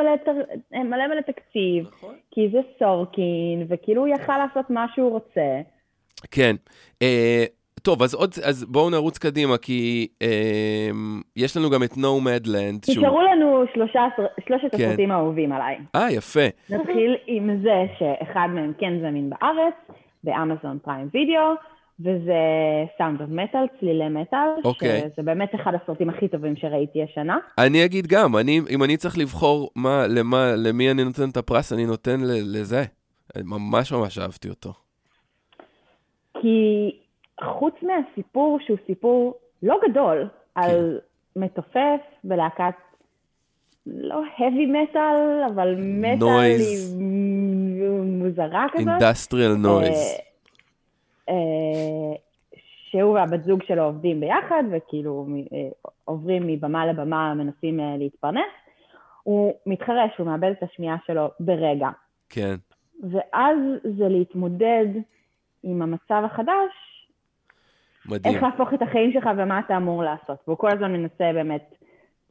[1.07, 2.15] מלא, תקציב, נכון.
[2.31, 5.61] כי זה סורקין, וכאילו הוא יכל לעשות מה שהוא רוצה.
[6.31, 6.55] כן.
[7.81, 10.89] טוב, אז עוד, אז בואו נרוץ קדימה, כי אה,
[11.35, 12.97] יש לנו גם את Nomadland, שהוא...
[12.97, 14.07] נשארו לנו שלושה,
[14.47, 14.83] שלושת כן.
[14.83, 15.77] הסרטים האהובים עליי.
[15.95, 16.47] אה, יפה.
[16.69, 19.73] נתחיל עם זה שאחד מהם כן זמין בארץ,
[20.23, 21.53] ב Amazon Prime Video,
[21.99, 22.33] וזה
[22.97, 24.99] Sound of Metal, צלילי מטאל, אוקיי.
[24.99, 27.37] שזה באמת אחד הסרטים הכי טובים שראיתי השנה.
[27.57, 31.73] אני אגיד גם, אני, אם אני צריך לבחור מה, למה, למי אני נותן את הפרס,
[31.73, 32.19] אני נותן
[32.53, 32.83] לזה.
[33.43, 34.73] ממש ממש אהבתי אותו.
[36.41, 36.91] כי
[37.43, 40.99] חוץ מהסיפור שהוא סיפור לא גדול, על
[41.35, 42.73] מתופף בלהקת
[43.85, 47.01] לא heavy metal, אבל מטאל Noise.
[48.05, 48.87] מוזרה כזאת.
[49.57, 49.97] נויז.
[51.29, 52.15] אה, אה,
[52.91, 55.69] שהוא והבת זוג שלו עובדים ביחד, וכאילו אה,
[56.05, 58.51] עוברים מבמה לבמה, מנסים אה, להתפרנס.
[59.23, 61.89] הוא מתחרש, הוא מאבד את השמיעה שלו ברגע.
[62.29, 62.55] כן,
[63.11, 63.57] ואז
[63.97, 64.85] זה להתמודד
[65.63, 67.00] עם המצב החדש,
[68.05, 68.35] מדהים.
[68.35, 70.37] איך להפוך את החיים שלך ומה אתה אמור לעשות.
[70.47, 71.75] והוא כל הזמן מנסה באמת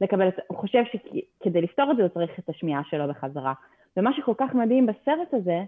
[0.01, 0.39] לקבל את...
[0.47, 3.53] הוא חושב שכדי לפתור את זה הוא צריך את השמיעה שלו בחזרה.
[3.97, 5.63] ומה שכל כך מדהים בסרט הזה,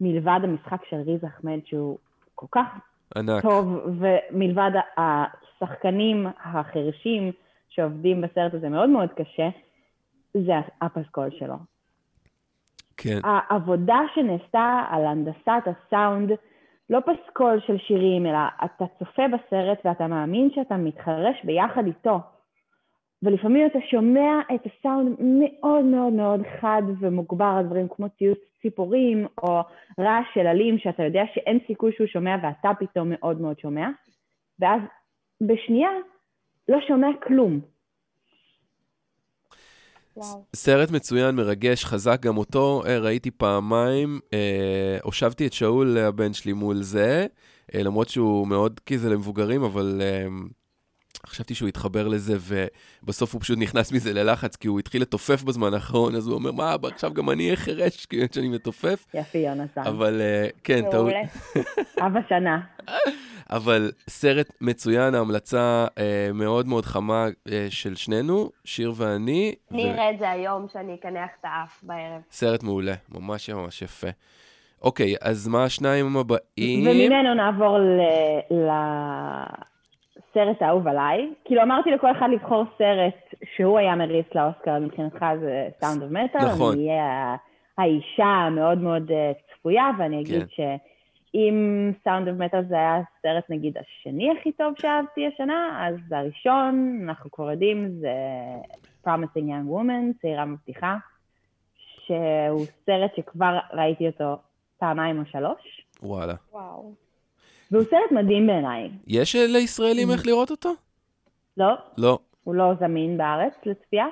[0.00, 1.98] מלבד המשחק של ריז אחמד, שהוא
[2.34, 2.66] כל כך
[3.16, 3.42] ענק.
[3.42, 7.32] טוב, ומלבד השחקנים החרשים
[7.68, 9.48] שעובדים בסרט הזה מאוד מאוד קשה,
[10.34, 11.56] זה הפסקול שלו.
[12.96, 16.30] כן, העבודה שנעשתה על הנדסת הסאונד,
[16.90, 22.20] לא פסקול של שירים, אלא אתה צופה בסרט ואתה מאמין שאתה מתחרש ביחד איתו.
[23.22, 29.60] ולפעמים אתה שומע את הסאונד מאוד מאוד מאוד חד ומוגבר דברים כמו ציוץ ציפורים או
[30.00, 33.88] רעש של עלים שאתה יודע שאין סיכוי שהוא שומע ואתה פתאום מאוד מאוד שומע,
[34.60, 34.80] ואז
[35.40, 35.90] בשנייה
[36.68, 37.60] לא שומע כלום.
[40.16, 40.44] וואו.
[40.56, 44.20] סרט מצוין, מרגש, חזק, גם אותו אה, ראיתי פעמיים.
[44.32, 47.26] אה, הושבתי את שאול, הבן שלי, מול זה,
[47.74, 50.26] אה, למרות שהוא מאוד, כי זה למבוגרים, אבל אה,
[51.26, 52.36] חשבתי שהוא יתחבר לזה,
[53.02, 56.52] ובסוף הוא פשוט נכנס מזה ללחץ, כי הוא התחיל לתופף בזמן האחרון, אז הוא אומר,
[56.52, 59.06] מה, עכשיו גם אני אהיה חירש כאילו, שאני מתופף?
[59.14, 59.82] יפי, יונתן.
[59.86, 60.92] אבל אה, כן, טעות.
[60.94, 61.20] מעולה.
[62.06, 62.60] אב השנה.
[63.50, 69.54] אבל סרט מצוין, ההמלצה אה, מאוד מאוד חמה אה, של שנינו, שיר ואני.
[69.72, 72.20] אני ו- אראה את זה היום, שאני אקנח את האף בערב.
[72.30, 74.06] סרט מעולה, ממש ממש יפה.
[74.82, 76.86] אוקיי, אז מה השניים הבאים?
[76.86, 78.54] וממנו נעבור ל-
[80.36, 81.30] לסרט האהוב עליי.
[81.44, 86.48] כאילו אמרתי לכל אחד לבחור סרט שהוא היה מריץ לאוסקר, מבחינתך זה סאונד אוף מטאל.
[86.54, 86.72] נכון.
[86.72, 87.36] אני אהיה
[87.78, 90.76] האישה המאוד מאוד אה, צפויה, ואני אגיד כן.
[91.34, 97.00] שאם סאונד אוף מטאל זה היה הסרט נגיד השני הכי טוב שאהבתי השנה, אז הראשון,
[97.08, 98.12] אנחנו כבר יודעים, זה
[99.06, 100.96] Promising Young Woman, צעירה מבטיחה,
[101.76, 104.36] שהוא סרט שכבר ראיתי אותו
[104.78, 105.86] פעמיים או שלוש.
[106.02, 106.34] וואלה.
[106.52, 107.05] וואו.
[107.70, 108.90] והוא סרט מדהים בעיניי.
[109.06, 110.70] יש לישראלים איך לראות אותו?
[111.56, 112.18] לא, לא.
[112.44, 114.06] הוא לא זמין בארץ לצפייה,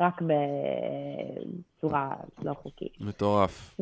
[0.00, 2.10] רק בצורה
[2.42, 2.92] לא חוקית.
[3.00, 3.80] מטורף.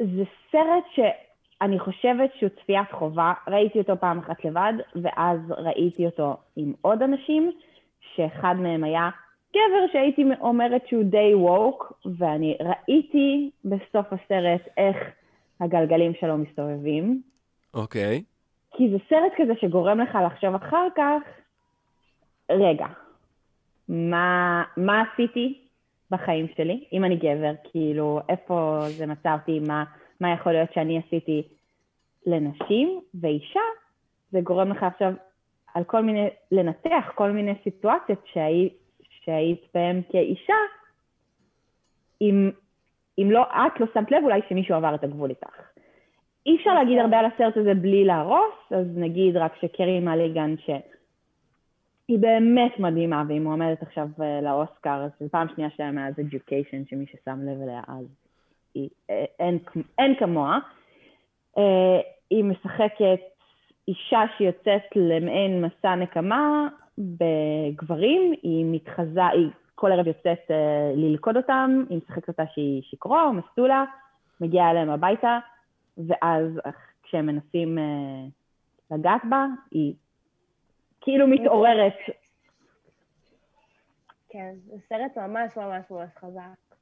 [0.00, 3.32] וזה סרט שאני חושבת שהוא צפיית חובה.
[3.48, 7.52] ראיתי אותו פעם אחת לבד, ואז ראיתי אותו עם עוד אנשים,
[8.14, 9.10] שאחד מהם היה
[9.50, 14.96] גבר שהייתי אומרת שהוא די ווק, ואני ראיתי בסוף הסרט איך
[15.60, 17.22] הגלגלים שלו מסתובבים.
[17.74, 18.22] אוקיי.
[18.76, 21.22] כי זה סרט כזה שגורם לך לחשוב אחר כך,
[22.50, 22.86] רגע,
[23.88, 25.58] מה, מה עשיתי
[26.10, 29.84] בחיים שלי, אם אני גבר, כאילו, איפה זה מצא אותי, מה,
[30.20, 31.42] מה יכול להיות שאני עשיתי
[32.26, 33.60] לנשים, ואישה,
[34.30, 35.12] זה גורם לך עכשיו
[35.74, 38.72] על כל מיני, לנתח כל מיני סיטואציות שהיית,
[39.24, 40.54] שהיית בהן כאישה,
[42.20, 42.50] אם,
[43.18, 45.60] אם לא את לא שמת לב, אולי שמישהו עבר את הגבול איתך.
[46.46, 52.18] אי אפשר להגיד הרבה על הסרט הזה בלי להרוס, אז נגיד רק שקרי מליגן, שהיא
[52.18, 57.06] באמת מדהימה, והיא מועמדת עכשיו אה, לאוסקר, אז זו פעם שנייה שלה מאז Education, שמי
[57.06, 58.06] ששם לב אליה אז,
[58.74, 59.58] היא, אה, אין,
[59.98, 60.58] אין כמוה.
[61.58, 62.00] אה,
[62.30, 63.20] היא משחקת
[63.88, 69.48] אישה שיוצאת למעין מסע נקמה בגברים, היא מתחזה, היא
[69.78, 73.84] כל ערב יוצאת אה, ללכוד אותם, היא משחקת אותה שהיא שיכורה או מסטולה,
[74.40, 75.38] מגיעה אליהם הביתה,
[75.98, 76.60] ואז
[77.02, 77.84] כשהם מנסים אה,
[78.90, 79.94] לגעת בה, היא
[81.00, 81.96] כאילו מתעוררת.
[84.28, 86.76] כן, זה סרט ממש ממש ממש חזק.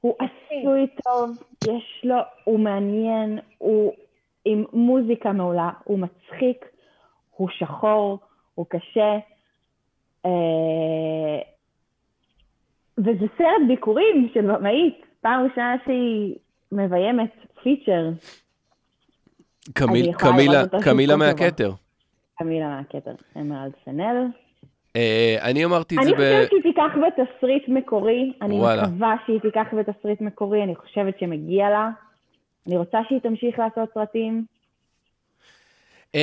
[0.00, 1.30] הוא עשוי טוב,
[1.68, 3.92] יש לו, הוא מעניין, הוא
[4.44, 6.64] עם מוזיקה מעולה, הוא מצחיק,
[7.36, 8.18] הוא שחור,
[8.54, 9.18] הוא קשה.
[13.06, 16.34] אה, וזה סרט ביקורים של במאית, פעם ראשונה שהיא
[16.72, 17.30] מביימת
[17.62, 18.10] פיצ'ר.
[19.72, 21.72] קמיל, קמילה, קמילה מהכתר.
[22.38, 24.26] קמילה מהכתר, אמרלד פנל.
[24.96, 26.20] Uh, אני אמרתי את זה ב...
[26.20, 28.58] אני חושבת שהיא תיקח בתסריט מקורי, אני.
[28.58, 31.90] מקווה שהיא תיקח בתסריט מקורי, אני חושבת שמגיע לה.
[32.66, 34.44] אני רוצה שהיא תמשיך לעשות סרטים.
[36.16, 36.18] Uh,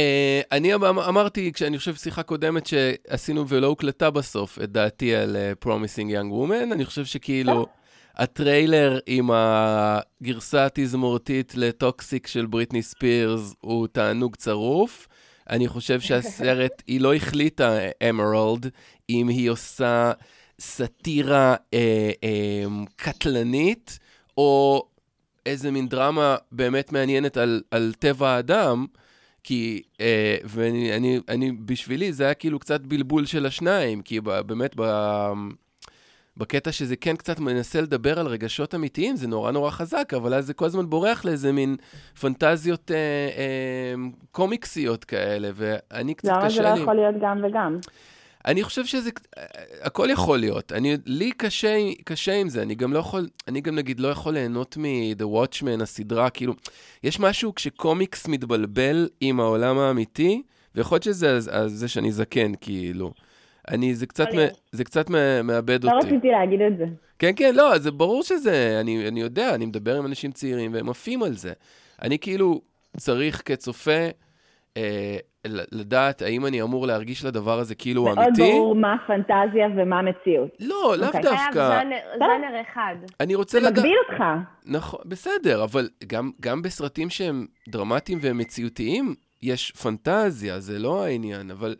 [0.51, 5.65] אני אמ- אמרתי, כשאני חושב שיחה קודמת שעשינו ולא הוקלטה בסוף, את דעתי על uh,
[5.65, 7.67] Promising Young Woman, אני חושב שכאילו
[8.15, 15.07] הטריילר עם הגרסה התזמורתית לטוקסיק של בריטני ספירס הוא תענוג צרוף.
[15.49, 17.77] אני חושב שהסרט, היא לא החליטה,
[18.09, 18.71] אמרלד,
[19.09, 20.11] אם היא עושה
[20.59, 22.63] סאטירה אה, אה,
[22.95, 23.99] קטלנית,
[24.37, 24.83] או
[25.45, 28.85] איזה מין דרמה באמת מעניינת על, על טבע האדם.
[29.47, 34.39] כי, אה, ואני, אני, אני, בשבילי זה היה כאילו קצת בלבול של השניים, כי ב,
[34.39, 34.83] באמת ב,
[36.37, 40.45] בקטע שזה כן קצת מנסה לדבר על רגשות אמיתיים, זה נורא נורא חזק, אבל אז
[40.45, 41.75] זה כל הזמן בורח לאיזה מין
[42.21, 42.95] פנטזיות אה,
[43.37, 43.93] אה,
[44.31, 46.81] קומיקסיות כאלה, ואני קצת למה זה קשה לא לי.
[46.81, 47.77] יכול להיות גם וגם?
[48.45, 49.09] אני חושב שזה,
[49.81, 50.71] הכל יכול להיות.
[50.71, 54.33] אני, לי קשה, קשה עם זה, אני גם לא יכול, אני גם נגיד לא יכול
[54.33, 56.53] ליהנות מ-The Watchmen, הסדרה, כאילו,
[57.03, 60.41] יש משהו כשקומיקס מתבלבל עם העולם האמיתי,
[60.75, 63.13] ויכול להיות שזה אז- אז זה שאני זקן, כאילו.
[63.67, 64.47] אני, זה קצת, מ-.
[64.71, 65.09] זה קצת
[65.43, 66.07] מאבד לא אותי.
[66.07, 66.85] רציתי להגיד את זה.
[67.19, 70.89] כן, כן, לא, זה ברור שזה, אני, אני יודע, אני מדבר עם אנשים צעירים והם
[70.89, 71.53] עפים על זה.
[72.01, 72.61] אני כאילו
[72.97, 74.07] צריך כצופה
[74.77, 75.17] אה,
[75.71, 78.41] לדעת האם אני אמור להרגיש לדבר הזה כאילו הוא מאוד אמיתי.
[78.41, 80.49] ברור מה הפנטזיה ומה המציאות.
[80.59, 81.21] לא, לאו אוקיי.
[81.21, 81.69] חייב דווקא.
[81.69, 82.95] ז'אנר- ז'אנר אחד.
[83.19, 83.77] אני רוצה זה לדעת...
[83.77, 84.23] מגביל אותך.
[84.65, 91.51] נכון, בסדר, אבל גם, גם בסרטים שהם דרמטיים והם מציאותיים, יש פנטזיה, זה לא העניין,
[91.51, 91.75] אבל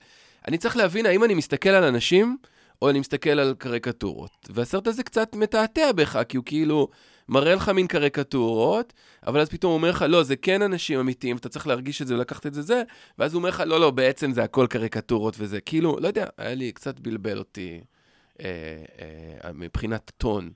[0.48, 2.38] אני צריך להבין האם אני מסתכל על אנשים,
[2.82, 4.32] או אני מסתכל על קריקטורות.
[4.50, 6.88] והסרט הזה קצת מתעתע בך, כי הוא כאילו
[7.30, 8.94] מראה לך מין קריקטורות,
[9.28, 12.08] אבל אז פתאום הוא אומר לך, לא, זה כן אנשים אמיתיים, ואתה צריך להרגיש את
[12.08, 12.84] זה ולקחת את זה זה,
[13.20, 15.62] ואז הוא אומר לך, לא, לא, בעצם זה הכל קריקטורות וזה.
[15.62, 17.82] כאילו, לא יודע, היה לי, קצת בלבל אותי
[18.42, 18.48] אה,
[19.46, 20.50] אה, מבחינת טון.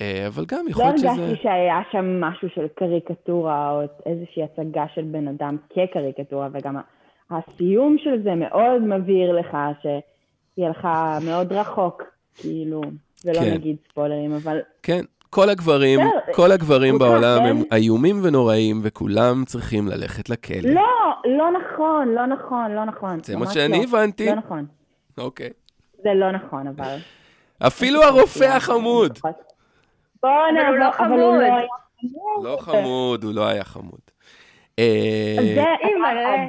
[0.00, 1.08] אה, אבל גם יכול לא להיות שזה...
[1.08, 6.76] הרגשתי שהיה שם משהו של קריקטורה, או איזושהי הצגה של בן אדם כקריקטורה, וגם
[7.30, 12.02] הסיום של זה מאוד מבהיר לך שהיא הלכה מאוד רחוק,
[12.36, 12.80] כאילו,
[13.24, 13.54] ולא כן.
[13.54, 16.00] נגיד ספוילרים, אבל כן, כל הגברים,
[16.34, 20.70] כל הגברים בעולם הם איומים ונוראים, וכולם צריכים ללכת לכלא.
[20.70, 20.82] לא,
[21.24, 23.18] לא נכון, לא נכון, לא נכון.
[23.24, 23.82] זה מה שאני לא.
[23.82, 24.26] הבנתי.
[24.26, 24.66] לא נכון.
[25.18, 25.50] אוקיי.
[26.02, 26.96] זה לא נכון, אבל...
[27.66, 29.18] אפילו הרופא החמוד.
[30.22, 31.40] בוא הוא נעבור, לא אבל הוא חמוד.
[31.40, 31.66] לא היה
[32.00, 32.44] חמוד.
[32.44, 34.00] לא חמוד, הוא לא היה חמוד.
[34.78, 36.46] אה, זה אימא'לה.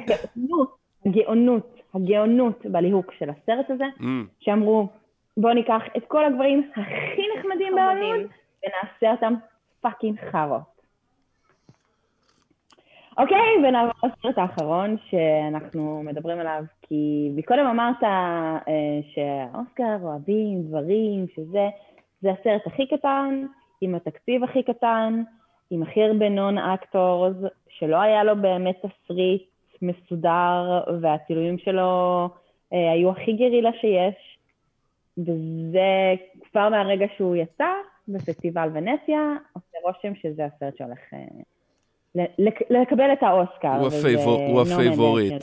[1.06, 4.88] הגאונות, הגאונות, בליהוק של הסרט הזה, אמ, שאמרו,
[5.36, 8.39] בואו ניקח את כל הגברים הכי נחמדים בהוליווד חמודים.
[8.64, 9.34] ונעשה אותם
[9.80, 10.80] fucking חארות.
[13.18, 18.58] אוקיי, ונעבור לסרט האחרון שאנחנו מדברים עליו, כי מקודם אמרת אה,
[19.14, 21.68] שהאוסקר אוהבים דברים, שזה,
[22.22, 23.46] זה הסרט הכי קטן,
[23.80, 25.22] עם התקציב הכי קטן,
[25.70, 27.36] עם הכי הרבה non actors,
[27.68, 29.42] שלא היה לו באמת תסריט
[29.82, 32.28] מסודר, והצילומים שלו
[32.72, 34.38] אה, היו הכי גרילה שיש,
[35.18, 36.14] וזה
[36.50, 37.72] כבר מהרגע שהוא יצא
[38.08, 39.20] בפסטיבל ונציה,
[39.52, 42.24] עושה רושם שזה הסרט שהולך אה,
[42.70, 43.68] לקבל את האוסקר.
[43.78, 45.42] הוא וזה הפייבור- הוא No Man הפייבוריט.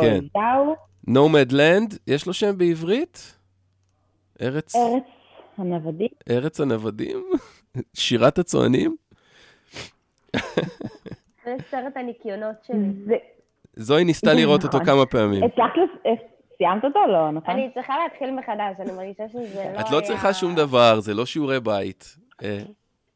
[0.00, 0.18] כן.
[0.34, 0.74] דאו,
[1.08, 3.38] נומדלנד, יש לו שם בעברית?
[4.42, 5.02] ארץ, ארץ
[5.58, 6.08] הנוודים.
[6.30, 7.24] ארץ הנוודים?
[7.94, 8.96] שירת הצוענים?
[11.44, 12.76] זה סרט הניקיונות שלי.
[13.06, 13.14] זה-
[13.76, 14.86] זוהי ניסתה לראות אותו נכון.
[14.86, 15.44] כמה פעמים.
[15.44, 16.08] הצלחת,
[16.58, 17.00] סיימת אותו?
[17.06, 17.54] לא, נכון?
[17.54, 19.80] אני צריכה להתחיל מחדש, אני מרגישה שזה לא היה...
[19.80, 22.16] את לא צריכה שום דבר, זה לא שיעורי בית.
[22.42, 22.58] אה,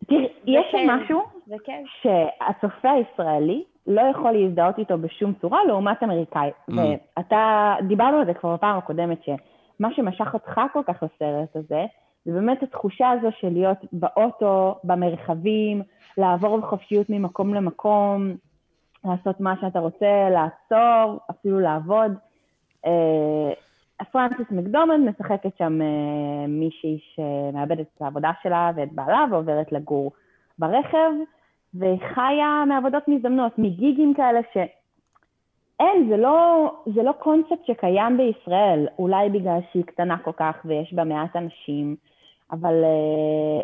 [0.06, 0.90] תראי, יש שם כן.
[0.90, 1.22] משהו
[1.64, 1.82] כן.
[2.02, 6.50] שהצופה הישראלי לא יכול להזדהות איתו בשום צורה לעומת אמריקאי.
[6.70, 6.74] Mm.
[7.16, 11.84] ואתה, דיברנו על זה כבר בפעם הקודמת, שמה שמשך אותך כל כך לסרט הזה,
[12.24, 15.82] זה באמת התחושה הזו של להיות באוטו, במרחבים,
[16.18, 18.34] לעבור בחופשיות ממקום למקום,
[19.04, 22.12] לעשות מה שאתה רוצה, לעצור, אפילו לעבוד.
[22.86, 23.52] אה,
[24.12, 30.12] פרנסיס מקדומנד משחקת שם אה, מישהי שמאבדת את העבודה שלה ואת בעלה ועוברת לגור
[30.58, 31.10] ברכב,
[31.74, 34.56] והיא חיה מעבודות מזדמנות, מגיגים כאלה ש...
[35.80, 40.94] אין, זה לא, זה לא קונספט שקיים בישראל, אולי בגלל שהיא קטנה כל כך ויש
[40.94, 41.96] בה מעט אנשים,
[42.52, 43.62] אבל uh,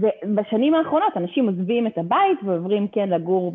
[0.00, 3.52] זה, בשנים האחרונות אנשים עוזבים את הבית ועוברים כן לגור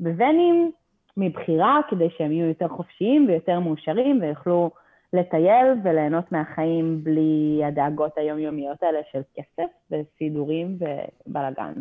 [0.00, 0.72] בוונים
[1.16, 4.70] מבחירה, כדי שהם יהיו יותר חופשיים ויותר מאושרים ויוכלו
[5.12, 10.78] לטייל וליהנות מהחיים בלי הדאגות היומיומיות האלה של כסף וסידורים
[11.26, 11.72] ובלאגן.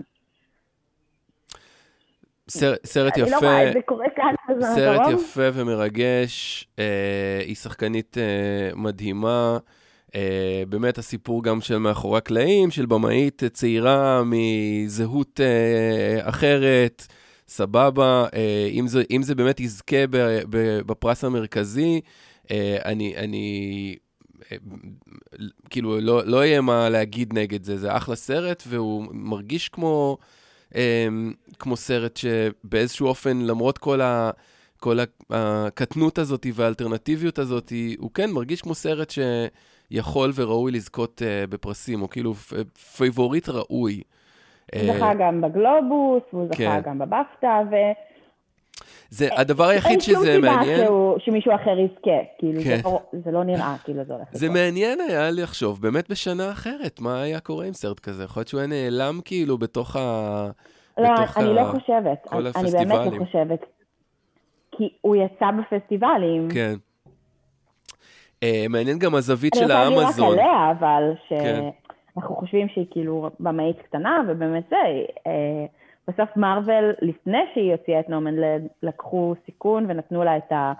[2.50, 5.22] סרט, סרט יפה, אני לא רואה זה קורה כאן סרט הקרוב.
[5.22, 9.58] יפה ומרגש, אה, היא שחקנית אה, מדהימה.
[10.16, 17.08] אה, באמת הסיפור גם של מאחורי הקלעים, של במאית צעירה מזהות אה, אחרת,
[17.50, 18.26] סבבה.
[18.34, 20.06] אה, אם, זה, אם זה באמת יזכה
[20.86, 22.02] בפרס המרכזי,
[22.52, 23.95] אה, אני, אני
[24.52, 24.58] אה,
[25.70, 30.18] כאילו, לא, לא יהיה מה להגיד נגד זה, זה אחלה סרט, והוא מרגיש כמו,
[31.60, 34.32] כמו סרט שבאיזשהו אופן, למרות כל ה...
[34.82, 39.14] כל הקטנות הזאת והאלטרנטיביות הזאת, הוא כן מרגיש כמו סרט
[39.91, 42.34] שיכול וראוי לזכות בפרסים, או כאילו
[42.97, 44.02] פייבוריט ראוי.
[44.76, 46.82] הוא זכה גם בגלובוס, והוא זכה כן.
[46.86, 47.76] גם בבפטה, ו...
[49.10, 50.88] זה הדבר היחיד אין שום שזה סיבה מעניין.
[51.20, 52.78] שמישהו אחר יזכה, כאילו, כן.
[52.78, 54.60] זה לא- זה לא נראה כאילו זה הולך זה לקרות.
[54.62, 58.24] מעניין היה לחשוב באמת בשנה אחרת, מה היה קורה עם סרט כזה?
[58.24, 60.00] יכול להיות שהוא היה נעלם כאילו בתוך ה...
[60.98, 63.20] לא, בתוך אני ה- לא חושבת, כל אני אני באמת הפסטיבלים.
[63.22, 63.60] לא חושבת,
[64.72, 66.48] כי הוא יצא בפסטיבלים.
[66.54, 66.74] כן.
[68.44, 70.34] אה, מעניין גם הזווית אני של רוצה להגיד רק האמזון.
[70.34, 71.70] עליה, אבל כן.
[72.20, 74.76] שאנחנו חושבים שהיא כאילו במאית קטנה, ובאמת זה,
[75.28, 75.66] אה,
[76.08, 80.74] בסוף מארוול, לפני שהיא הוציאה את נומנלד, לקחו סיכון ונתנו לה את, ה,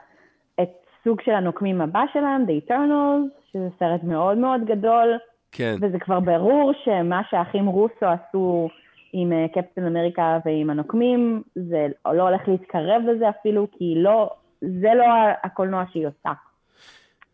[0.62, 0.70] את
[1.04, 5.18] סוג של הנוקמים הבא שלהם, The Eternals, שזה סרט מאוד מאוד גדול,
[5.52, 8.70] כן, וזה כבר ברור שמה שהאחים רוסו עשו
[9.14, 14.30] עם קפטן אמריקה ועם הנוקמים, זה לא הולך להתקרב לזה אפילו, כי לא,
[14.62, 15.06] זה לא
[15.44, 16.32] הקולנוע שהיא עושה.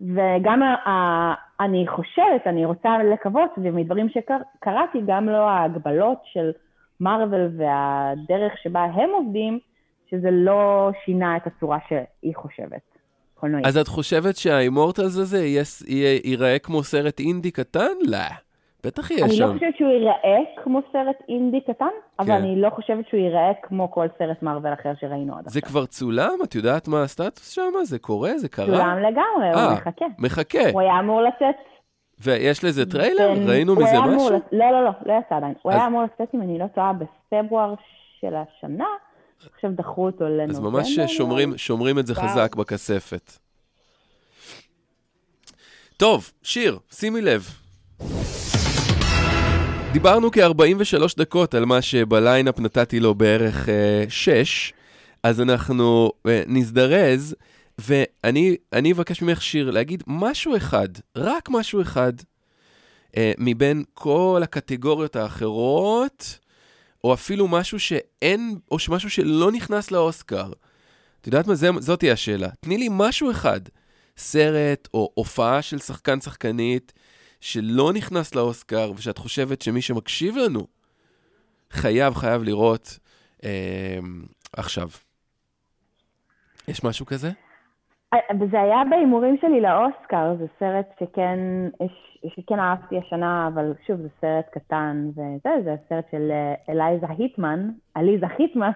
[0.01, 6.51] וגם ה- ה- אני חושבת, אני רוצה לקוות, ומדברים שקראתי, גם לא ההגבלות של
[6.99, 9.59] מארוול והדרך שבה הם עובדים,
[10.11, 12.81] שזה לא שינה את הצורה שהיא חושבת.
[13.65, 17.91] אז את חושבת שה Immortals הזה יהיה- ייראה כמו סרט אינדי קטן?
[18.07, 18.17] לא.
[18.85, 19.53] בטח יהיה אני לא שם.
[19.53, 21.85] חושבת שהוא ייראה כמו סרט אינדי קטן,
[22.19, 22.31] אבל כן.
[22.33, 25.61] אני לא חושבת שהוא ייראה כמו כל סרט מארוול אחר שראינו עד זה עכשיו.
[25.71, 26.33] כבר צולם?
[26.43, 27.61] את יודעת מה הסטטוס שם?
[27.83, 28.37] זה קורה?
[28.37, 28.65] זה קרה?
[28.65, 29.65] צולם לגמרי, אה.
[29.65, 30.05] הוא מחכה.
[30.19, 30.69] מחכה.
[30.73, 31.55] הוא היה אמור לצאת...
[32.19, 33.33] ויש לזה טריילר?
[33.33, 34.29] בין- ראינו הוא מזה אמור משהו?
[34.29, 35.53] לצ- לא, לא, לא, לא יצא עדיין.
[35.61, 37.73] הוא אז- היה אמור לצאת, אם אני לא טועה, בפברואר
[38.21, 38.87] של השנה.
[39.55, 40.51] עכשיו דחו אותו לנובמבר.
[40.51, 41.57] אז ממש שומרים.
[41.57, 42.15] שומרים את זה.
[42.15, 43.31] חזק בכספת.
[45.97, 47.41] טוב, שיר, שימי לב.
[49.95, 53.69] דיברנו כ-43 דקות על מה שבליינאפ נתתי לו בערך
[54.09, 54.73] 6,
[55.23, 57.35] אז אנחנו uh, נזדרז,
[57.79, 62.13] ואני אני אבקש ממך, שיר, להגיד משהו אחד, רק משהו אחד,
[63.11, 66.39] uh, מבין כל הקטגוריות האחרות,
[67.03, 70.51] או אפילו משהו שאין, או משהו שלא נכנס לאוסקר.
[71.21, 71.55] את יודעת מה?
[71.55, 72.49] זה, זאת תהיה השאלה.
[72.59, 73.61] תני לי משהו אחד,
[74.17, 76.93] סרט או הופעה של שחקן שחקנית
[77.45, 80.59] שלא נכנס לאוסקר, ושאת חושבת שמי שמקשיב לנו
[81.71, 82.99] חייב, חייב לראות
[83.43, 83.97] אה,
[84.57, 84.87] עכשיו.
[86.67, 87.29] יש משהו כזה?
[88.13, 91.39] אה, וזה היה בהימורים שלי לאוסקר, זה סרט שכן,
[92.35, 96.31] שכן אהבתי השנה, אבל שוב, זה סרט קטן, וזה, זה הסרט של
[96.69, 98.71] אלייזה היטמן, עליזה היטמן,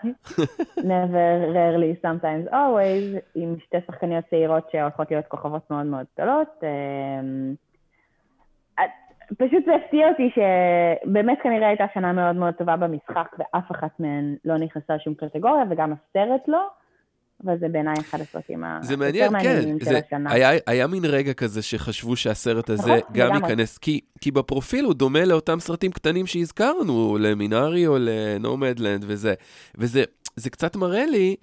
[0.77, 6.47] never, rarely, sometimes, always, עם שתי שחקניות צעירות שהולכות להיות כוכבות מאוד מאוד גדולות.
[6.57, 7.68] את-
[9.37, 14.35] פשוט זה הפתיע אותי שבאמת כנראה הייתה שנה מאוד מאוד טובה במשחק, ואף אחת מהן
[14.45, 16.67] לא נכנסה לשום קטגוריה, וגם הסרט לא.
[17.45, 19.33] אבל זה בעיניי אחד הסרטים היותר כן.
[19.33, 20.31] מעניינים של זה, השנה.
[20.31, 23.49] היה, היה מין רגע כזה שחשבו שהסרט הזה נכון, גם לגמרי.
[23.49, 29.33] ייכנס, כי, כי בפרופיל הוא דומה לאותם סרטים קטנים שהזכרנו, למינארי או לנומדלנד וזה.
[29.77, 30.03] וזה
[30.35, 31.35] זה קצת מראה לי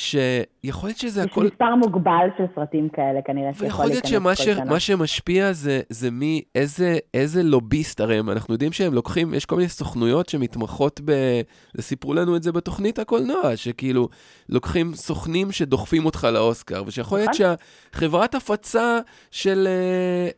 [0.00, 1.44] שיכול להיות שזה יש הכל...
[1.44, 4.64] מספר מוגבל של סרטים כאלה כנראה שיכול ויכול להיות להיכנס שמה כל שנה.
[4.64, 9.46] מה שמשפיע זה, זה מי, איזה, איזה לוביסט, הרי הם- אנחנו יודעים שהם לוקחים, יש
[9.46, 11.12] כל מיני סוכנויות שמתמחות ב...
[11.80, 14.08] סיפרו לנו את זה בתוכנית הקולנוע, שכאילו
[14.48, 17.56] לוקחים סוכנים שדוחפים אותך לאוסקר, ושיכול להיות נכון.
[17.92, 18.98] שהחברת הפצה
[19.30, 19.68] של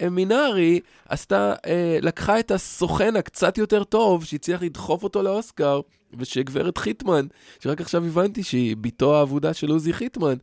[0.01, 5.81] אה, מינארי עשתה, אה, לקחה את הסוכן הקצת יותר טוב, שהצליח לדחוף אותו לאוסקר,
[6.19, 7.27] ושגברת חיטמן,
[7.61, 10.35] שרק עכשיו הבנתי שהיא בתו האבודה של עוזי חיטמן,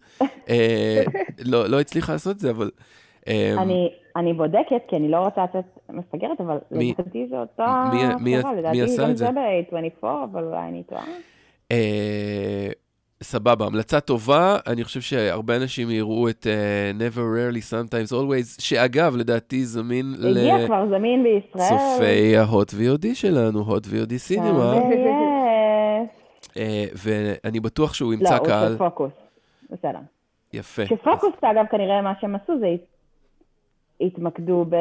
[0.50, 1.04] אה,
[1.46, 2.72] לא, לא הצליחה לעשות את זה, אבל
[3.28, 7.90] אמ, אני, אני בודקת, כי אני לא רוצה לצאת מפגרת, אבל מי- לדעתי זה אותה
[7.94, 9.26] מי- מי- חברה, מי לדעתי עשה גם את זה?
[9.26, 11.04] זה ב-A24, אבל אולי אני טועה.
[11.72, 12.68] אה,
[13.24, 19.16] סבבה, המלצה טובה, אני חושב שהרבה אנשים יראו את אה, Never Rarely Sometimes Always, שאגב,
[19.16, 21.74] לדעתי זמין הגיע כבר זמין בישראל.
[21.76, 23.90] לצופי ההוט VOD שלנו, הוט VOD.
[23.92, 25.29] אה,
[26.96, 29.12] ואני בטוח שהוא לא, ימצא הוא קהל של פוקוס.
[29.70, 30.00] בסדר.
[30.54, 30.86] יפה.
[30.86, 32.88] שפוקוס, אגב, כנראה מה שהם עשו זה הת-
[34.02, 34.76] התמקדו ב...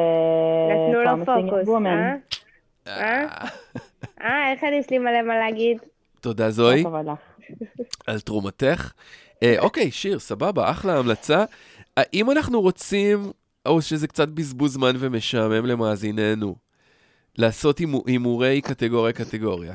[0.71, 1.87] נתנו לו פוקוס, Woman.
[1.87, 2.15] אה?
[2.87, 3.47] אה?
[4.21, 5.77] אה, איך יש לי מלא מה להגיד?
[6.21, 6.83] תודה זוהר.
[6.83, 7.19] לך.
[8.07, 8.91] על תרומתך.
[9.43, 11.45] אה, אוקיי, שיר, סבבה, אחלה המלצה.
[11.97, 13.31] האם אנחנו רוצים,
[13.65, 16.55] או שזה קצת בזבוז זמן ומשעמם למאזיננו,
[17.37, 19.73] לעשות הימו- הימורי קטגוריה-קטגוריה?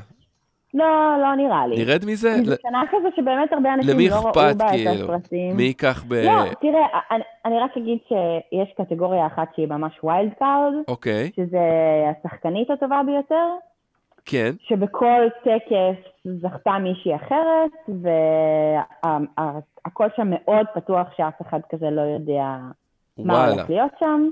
[0.75, 1.85] לא, לא נראה לי.
[1.85, 2.37] נרד מזה?
[2.45, 4.91] זו שנה כזו שבאמת הרבה אנשים לא ראו, אכפת להם, את כאילו?
[4.91, 5.57] הסרטים.
[5.57, 6.15] מי ייקח ב...
[6.15, 11.59] לא, תראה, אני, אני רק אגיד שיש קטגוריה אחת שהיא ממש wild card, אוקיי, שזה
[12.11, 13.49] השחקנית הטובה ביותר,
[14.25, 14.51] כן.
[14.69, 17.99] שבכל טקס זכתה מישהי אחרת,
[19.85, 22.45] והכל שם מאוד פתוח שאף אחד כזה לא יודע
[23.19, 23.53] מה וואלה.
[23.53, 24.29] הולך להיות שם.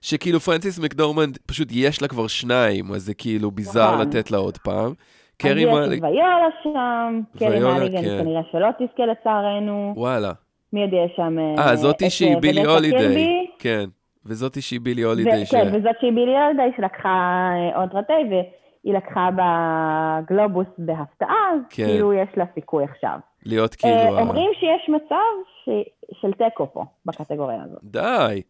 [0.00, 4.08] שכאילו פרנסיס מקדורמנד, פשוט יש לה כבר שניים, אז זה כאילו ביזאר נכון.
[4.08, 4.92] לתת לה עוד פעם.
[5.36, 5.98] קרי יש מאלי...
[5.98, 7.60] את ויולה שם, קרי
[7.90, 8.18] כן.
[8.22, 9.92] כנראה שלא תזכה לצערנו.
[9.96, 10.32] וואלה.
[10.72, 11.38] מי עוד יש שם?
[11.58, 13.46] אה, זאתי את, שהיא אה, בילי ונסה הולידיי.
[13.58, 13.84] כן.
[14.26, 15.46] וזאתי שהיא בילי הולידיי.
[15.46, 17.08] כן, וזאת שהיא בילי הולידיי שלקחה
[17.52, 21.86] אה, עוד רטי, והיא לקחה בגלובוס בהפתעה, אז כן.
[21.86, 23.18] כאילו יש לה סיכוי עכשיו.
[23.46, 23.94] להיות כאילו...
[23.94, 25.72] אה, אומרים שיש מצב
[26.20, 27.80] של תיקו פה, בקטגוריה הזאת.
[27.84, 28.42] די.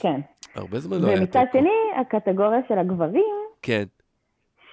[0.00, 0.20] כן.
[0.54, 1.58] הרבה זמן לא היה ומצד תיקו.
[1.58, 3.84] שני, הקטגוריה של הגברים, כן.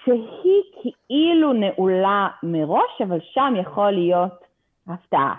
[0.04, 4.32] שהיא כאילו נעולה מראש, אבל שם יכול להיות
[4.88, 5.34] הפתעה.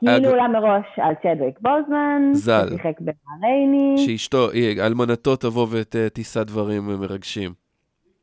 [0.00, 2.66] היא הג- נעולה מראש על צ'דוויק בוזמן, ז"ל.
[2.68, 3.94] ששיחק בהרייני.
[3.98, 7.52] שאשתו, היא- אלמנתו תבוא ותישא דברים מרגשים.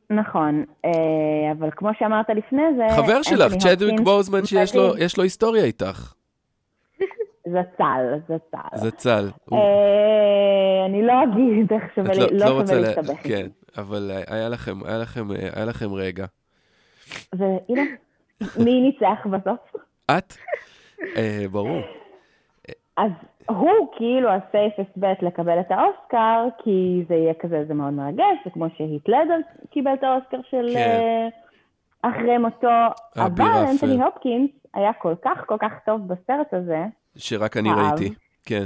[0.09, 0.91] נכון, אה,
[1.59, 2.95] אבל כמו שאמרת לפני זה...
[2.95, 6.13] חבר שלך, צ'דוויק בוזמן, שיש לו- לו היסטוריה איתך.
[7.47, 8.77] זצ"ל, זצ"ל.
[8.77, 9.29] זה צל.
[9.49, 12.81] הוא- אה, אני לא אגיד איך שווה לא- לא לא.
[12.81, 13.19] להסתבך.
[13.27, 13.47] כן,
[13.77, 16.25] אבל אה, היה לכם, היה לכם, אה, היה לכם רגע.
[17.33, 17.81] והנה,
[18.63, 19.75] מי ניצח בסוף?
[20.05, 20.33] את?
[21.17, 21.81] אה, ברור.
[22.97, 23.11] אז
[23.49, 28.51] הוא כאילו ה-safest bet לקבל את האוסקר, כי זה יהיה כזה, זה מאוד מרגש, זה
[28.51, 31.29] כמו שהיט לדר קיבל את האוסקר של כן.
[32.01, 32.67] אחרי מותו,
[33.17, 33.71] אבל אפל.
[33.71, 37.79] אנתוני הופקינס היה כל כך כל כך טוב בסרט הזה, שרק אני אהב.
[37.79, 38.13] ראיתי.
[38.45, 38.65] כן.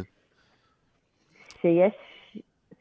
[1.62, 1.94] שיש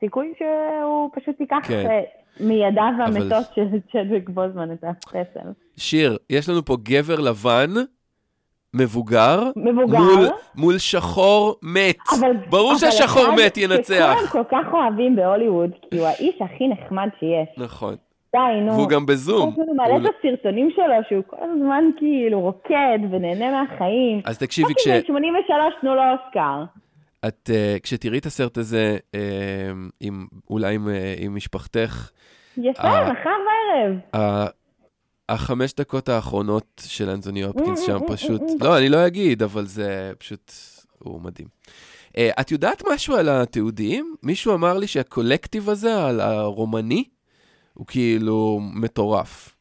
[0.04, 2.00] סיכוי שהוא פשוט ייקח כן.
[2.40, 5.48] מידיו המתות אבל- של צ'דוויק בוזמן את הפסל.
[5.76, 7.70] שיר, יש לנו פה גבר לבן,
[8.74, 9.98] מבוגר, מבוגר.
[9.98, 11.96] מול, מול שחור מת.
[12.18, 13.84] אבל, ברור אבל שהשחור מת ינצח.
[14.16, 17.48] שכולם כל כך אוהבים בהוליווד, כי הוא האיש הכי נחמד שיש.
[17.64, 17.94] נכון.
[18.32, 18.72] די, נו.
[18.72, 19.54] והוא גם בזום.
[19.54, 24.20] כל הזמן מעלה הוא- את הסרטונים שלו, שהוא כל הזמן כאילו רוקד ונהנה מהחיים.
[24.24, 24.88] אז תקשיבי, כש...
[24.88, 26.64] fucking בן 83 תנו לו אוסקר.
[27.28, 29.16] את, uh, כשתראי את הסרט הזה, uh,
[30.00, 32.10] עם, אולי עם, uh, עם משפחתך,
[32.56, 32.82] יפה.
[32.82, 34.22] מחר בערב.
[34.22, 34.46] ה-
[35.28, 38.64] החמש דקות האחרונות של אנטוני הופקינס Mm, שם mm, פשוט, mm, mm.
[38.64, 40.52] לא, אני לא אגיד, אבל זה פשוט,
[40.98, 41.48] הוא מדהים.
[42.08, 42.10] Uh,
[42.40, 44.14] את יודעת משהו על התיעודיים?
[44.22, 47.04] מישהו אמר לי שהקולקטיב הזה, על הרומני,
[47.74, 49.53] הוא כאילו מטורף.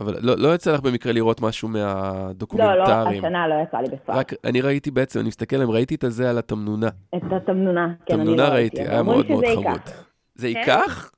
[0.00, 3.24] אבל לא, לא יצא לך במקרה לראות משהו לא, לא, מהדוקומנטרים.
[3.24, 4.14] השנה לא יצא לי בכלל.
[4.16, 6.88] רק, אני ראיתי בעצם, אני מסתכל עליהם, ראיתי את הזה על התמנונה.
[7.16, 9.80] את התמנונה, כן, אני תמנונה לא ראיתי, אבל היה אומרים מאוד מאוד חמוד.
[10.34, 10.58] זה כן?
[10.58, 11.10] ייקח?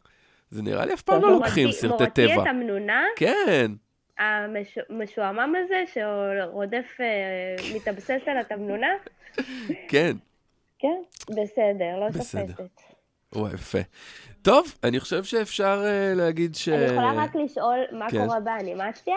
[0.51, 2.43] זה נראה לי אף פעם לא מורתי- לוקחים סרטי מורתי טבע.
[2.43, 3.71] את המנונה, כן,
[4.19, 8.87] המשועמם הזה, שרודף, אה, מתאבסס על התמנונה?
[9.91, 10.17] כן.
[10.79, 11.03] כן.
[11.31, 12.07] בסדר, לא.
[12.13, 12.47] תופסת.
[13.37, 13.79] וואי, יפה.
[14.43, 16.69] טוב, אני חושב שאפשר אה, להגיד ש...
[16.69, 18.27] אני יכולה רק לשאול מה כן.
[18.27, 19.17] קורה באנימציה?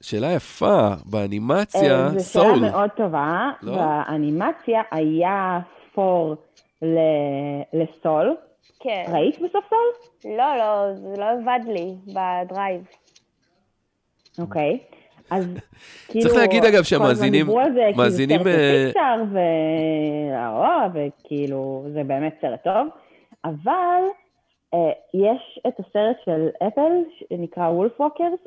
[0.00, 2.54] שאלה יפה, באנימציה, אה, זו סול.
[2.56, 3.50] שאלה מאוד טובה.
[3.62, 3.76] לא?
[3.76, 5.58] באנימציה היה
[5.94, 6.34] פור
[6.82, 8.36] ל- לסול.
[8.80, 9.04] כן.
[9.08, 9.92] ראית בסוף סול?
[10.36, 12.80] לא, לא, זה לא עבד לי בדרייב.
[14.38, 14.78] אוקיי.
[15.30, 15.46] אז
[16.08, 16.24] כאילו...
[16.28, 20.64] צריך להגיד, אגב, כל הזמן שהמאזינים- דיברו על זה, מאזינים, כאילו אה, סרט פיקסאר, והאו,
[20.94, 22.88] וכאילו, זה באמת סרט טוב.
[23.44, 24.02] אבל
[24.74, 24.78] אה,
[25.14, 28.38] יש את הסרט של אפל, שנקרא וולף ווקרס.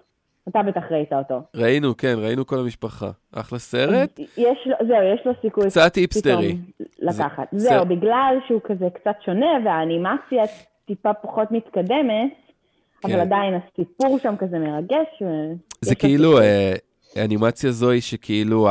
[0.50, 1.40] אתה בטח ראית אותו.
[1.56, 3.10] ראינו, כן, ראינו כל המשפחה.
[3.36, 4.20] אחלה סרט.
[4.20, 6.58] יש לו, זהו, יש לו סיכוי קצת היפסטרי.
[6.78, 7.48] פתאום לקחת.
[7.52, 10.44] זה- זהו, זה- בגלל שהוא כזה קצת שונה, והאנימציה
[10.86, 12.34] טיפה פחות מתקדמת,
[13.04, 13.20] אבל כן.
[13.20, 15.24] עדיין הסיפור שם כזה מרגש.
[15.82, 16.40] זה כאילו.
[16.40, 16.74] אה,
[17.18, 18.68] אנימציה זוהי שכאילו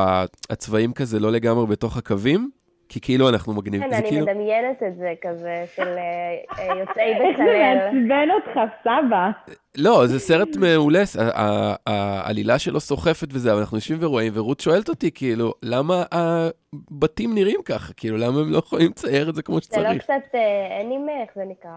[0.50, 2.50] הצבעים כזה לא לגמרי בתוך הקווים,
[2.88, 3.90] כי כאילו אנחנו מגניבים.
[3.90, 4.26] כן, אני כאילו...
[4.26, 7.78] מדמיינת את זה כזה, של אה, אה, יוצאי איך זה בצלאל.
[7.92, 9.30] מעצבן אותך, סבא?
[9.76, 14.60] לא, זה סרט מעולה, ה- ה- העלילה שלו סוחפת וזה, אבל אנחנו יושבים ורואים, ורות
[14.60, 17.92] שואלת אותי, כאילו, למה הבתים נראים ככה?
[17.92, 20.02] כאילו, למה הם לא יכולים לצייר את זה כמו זה לא שצריך?
[20.02, 21.70] קצת אה, אנימה, איך זה נקרא?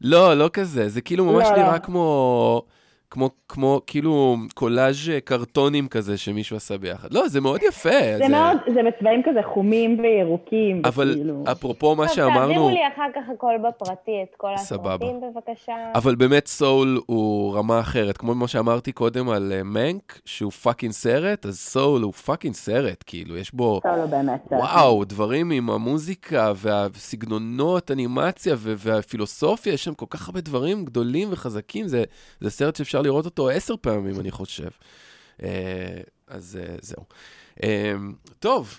[0.00, 1.78] לא, לא כזה, זה כאילו ממש לא, נראה לא.
[1.78, 2.62] כמו,
[3.16, 7.08] כמו, כמו, כאילו, קולאז' קרטונים כזה שמישהו עשה ביחד.
[7.14, 7.88] לא, זה מאוד יפה.
[8.18, 10.82] זה מאוד, זה בצבעים כזה חומים וירוקים.
[10.84, 14.94] אבל וכאילו- אפרופו מה שאמרנו, תעבירו לי אחר כך הכל בפרטי, את כל סבבה.
[14.94, 15.72] הסרטים בבקשה.
[15.94, 18.16] אבל באמת סול הוא רמה אחרת.
[18.16, 23.04] כמו מה שאמרתי קודם על אה, מנק, שהוא fucking סרט, אז סול הוא fucking סרט,
[23.06, 23.80] כאילו, יש בו...
[23.84, 24.40] לא באמת.
[24.50, 24.60] סרט.
[24.60, 31.88] וואו, דברים עם המוזיקה והסגנונות, אנימציה והפילוסופיה, יש שם כל כך הרבה דברים גדולים וחזקים,
[31.88, 32.04] זה,
[32.40, 34.68] זה סרט שאפשר לראות אותו עשר פעמים, אני חושב.
[35.42, 35.48] אה,
[36.28, 37.04] אז אה, זהו.
[37.62, 37.94] אה,
[38.38, 38.78] טוב,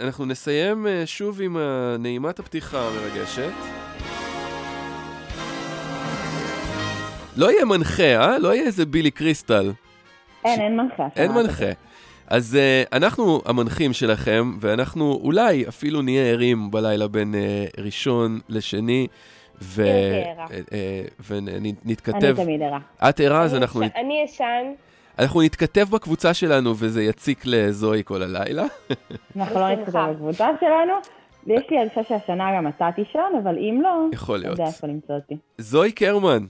[0.00, 1.56] אנחנו נסיים שוב עם
[1.98, 3.52] נעימת הפתיחה המרגשת.
[7.36, 8.38] לא יהיה מנחה, אה?
[8.38, 9.72] לא יהיה איזה בילי קריסטל.
[10.44, 11.08] אין, אין מנחה.
[11.16, 11.32] אין.
[11.32, 11.70] מנחה.
[12.26, 19.06] אז uh, אנחנו המנחים שלכם, ואנחנו אולי אפילו נהיה ערים בלילה בין uh, ראשון לשני,
[19.62, 19.82] ו-
[20.46, 22.14] uh, uh, ונתכתב.
[22.24, 22.78] אני תמיד ערה.
[23.08, 24.72] את ערה, אז אנחנו, יש- אני ישן,
[25.18, 28.64] אנחנו נתכתב בקבוצה שלנו, וזה יציק לזוהי כל הלילה.
[29.36, 30.06] אנחנו לא נתכתב.
[30.14, 30.92] בקבוצה שלנו.
[31.46, 34.58] ויש לי הרגשה שהשנה גם אתה תישן, אבל אם לא, יכול אתה להיות.
[34.58, 35.36] יודע איפה למצוא אותי.
[35.58, 36.46] זוהי קרמן,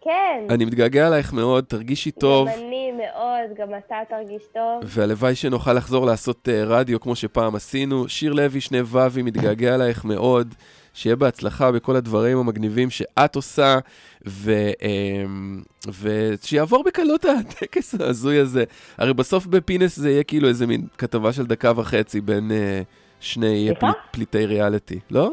[0.00, 0.44] כן.
[0.50, 4.82] אני מתגעגע אלייך מאוד, תרגישי טוב, גם אני מאוד, גם אתה תרגיש טוב.
[4.84, 8.08] והלוואי שנוכל לחזור לעשות uh, רדיו כמו שפעם עשינו.
[8.08, 10.54] שיר לוי, שני ו"וי, מתגעגע אלייך מאוד.
[10.94, 13.78] שיהיה בהצלחה בכל הדברים המגניבים שאת עושה,
[14.26, 15.62] ו, אמ,
[16.00, 18.64] ושיעבור בקלות הטקס ההזוי הזה.
[18.98, 22.82] הרי בסוף בפינס זה יהיה כאילו איזה מין כתבה של דקה וחצי בין אה,
[23.20, 23.70] שני?
[23.78, 25.32] פליט, פליטי ריאליטי, לא?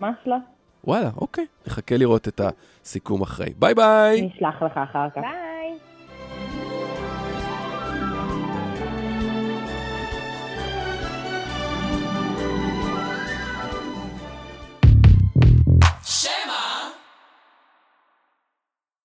[0.00, 0.36] ממש לא.
[0.84, 1.46] וואלה, אוקיי.
[1.66, 2.40] נחכה לראות את
[2.84, 3.52] הסיכום אחרי.
[3.58, 4.22] ביי ביי!
[4.22, 5.16] נשלח לך אחר כך.
[5.16, 5.49] ביי.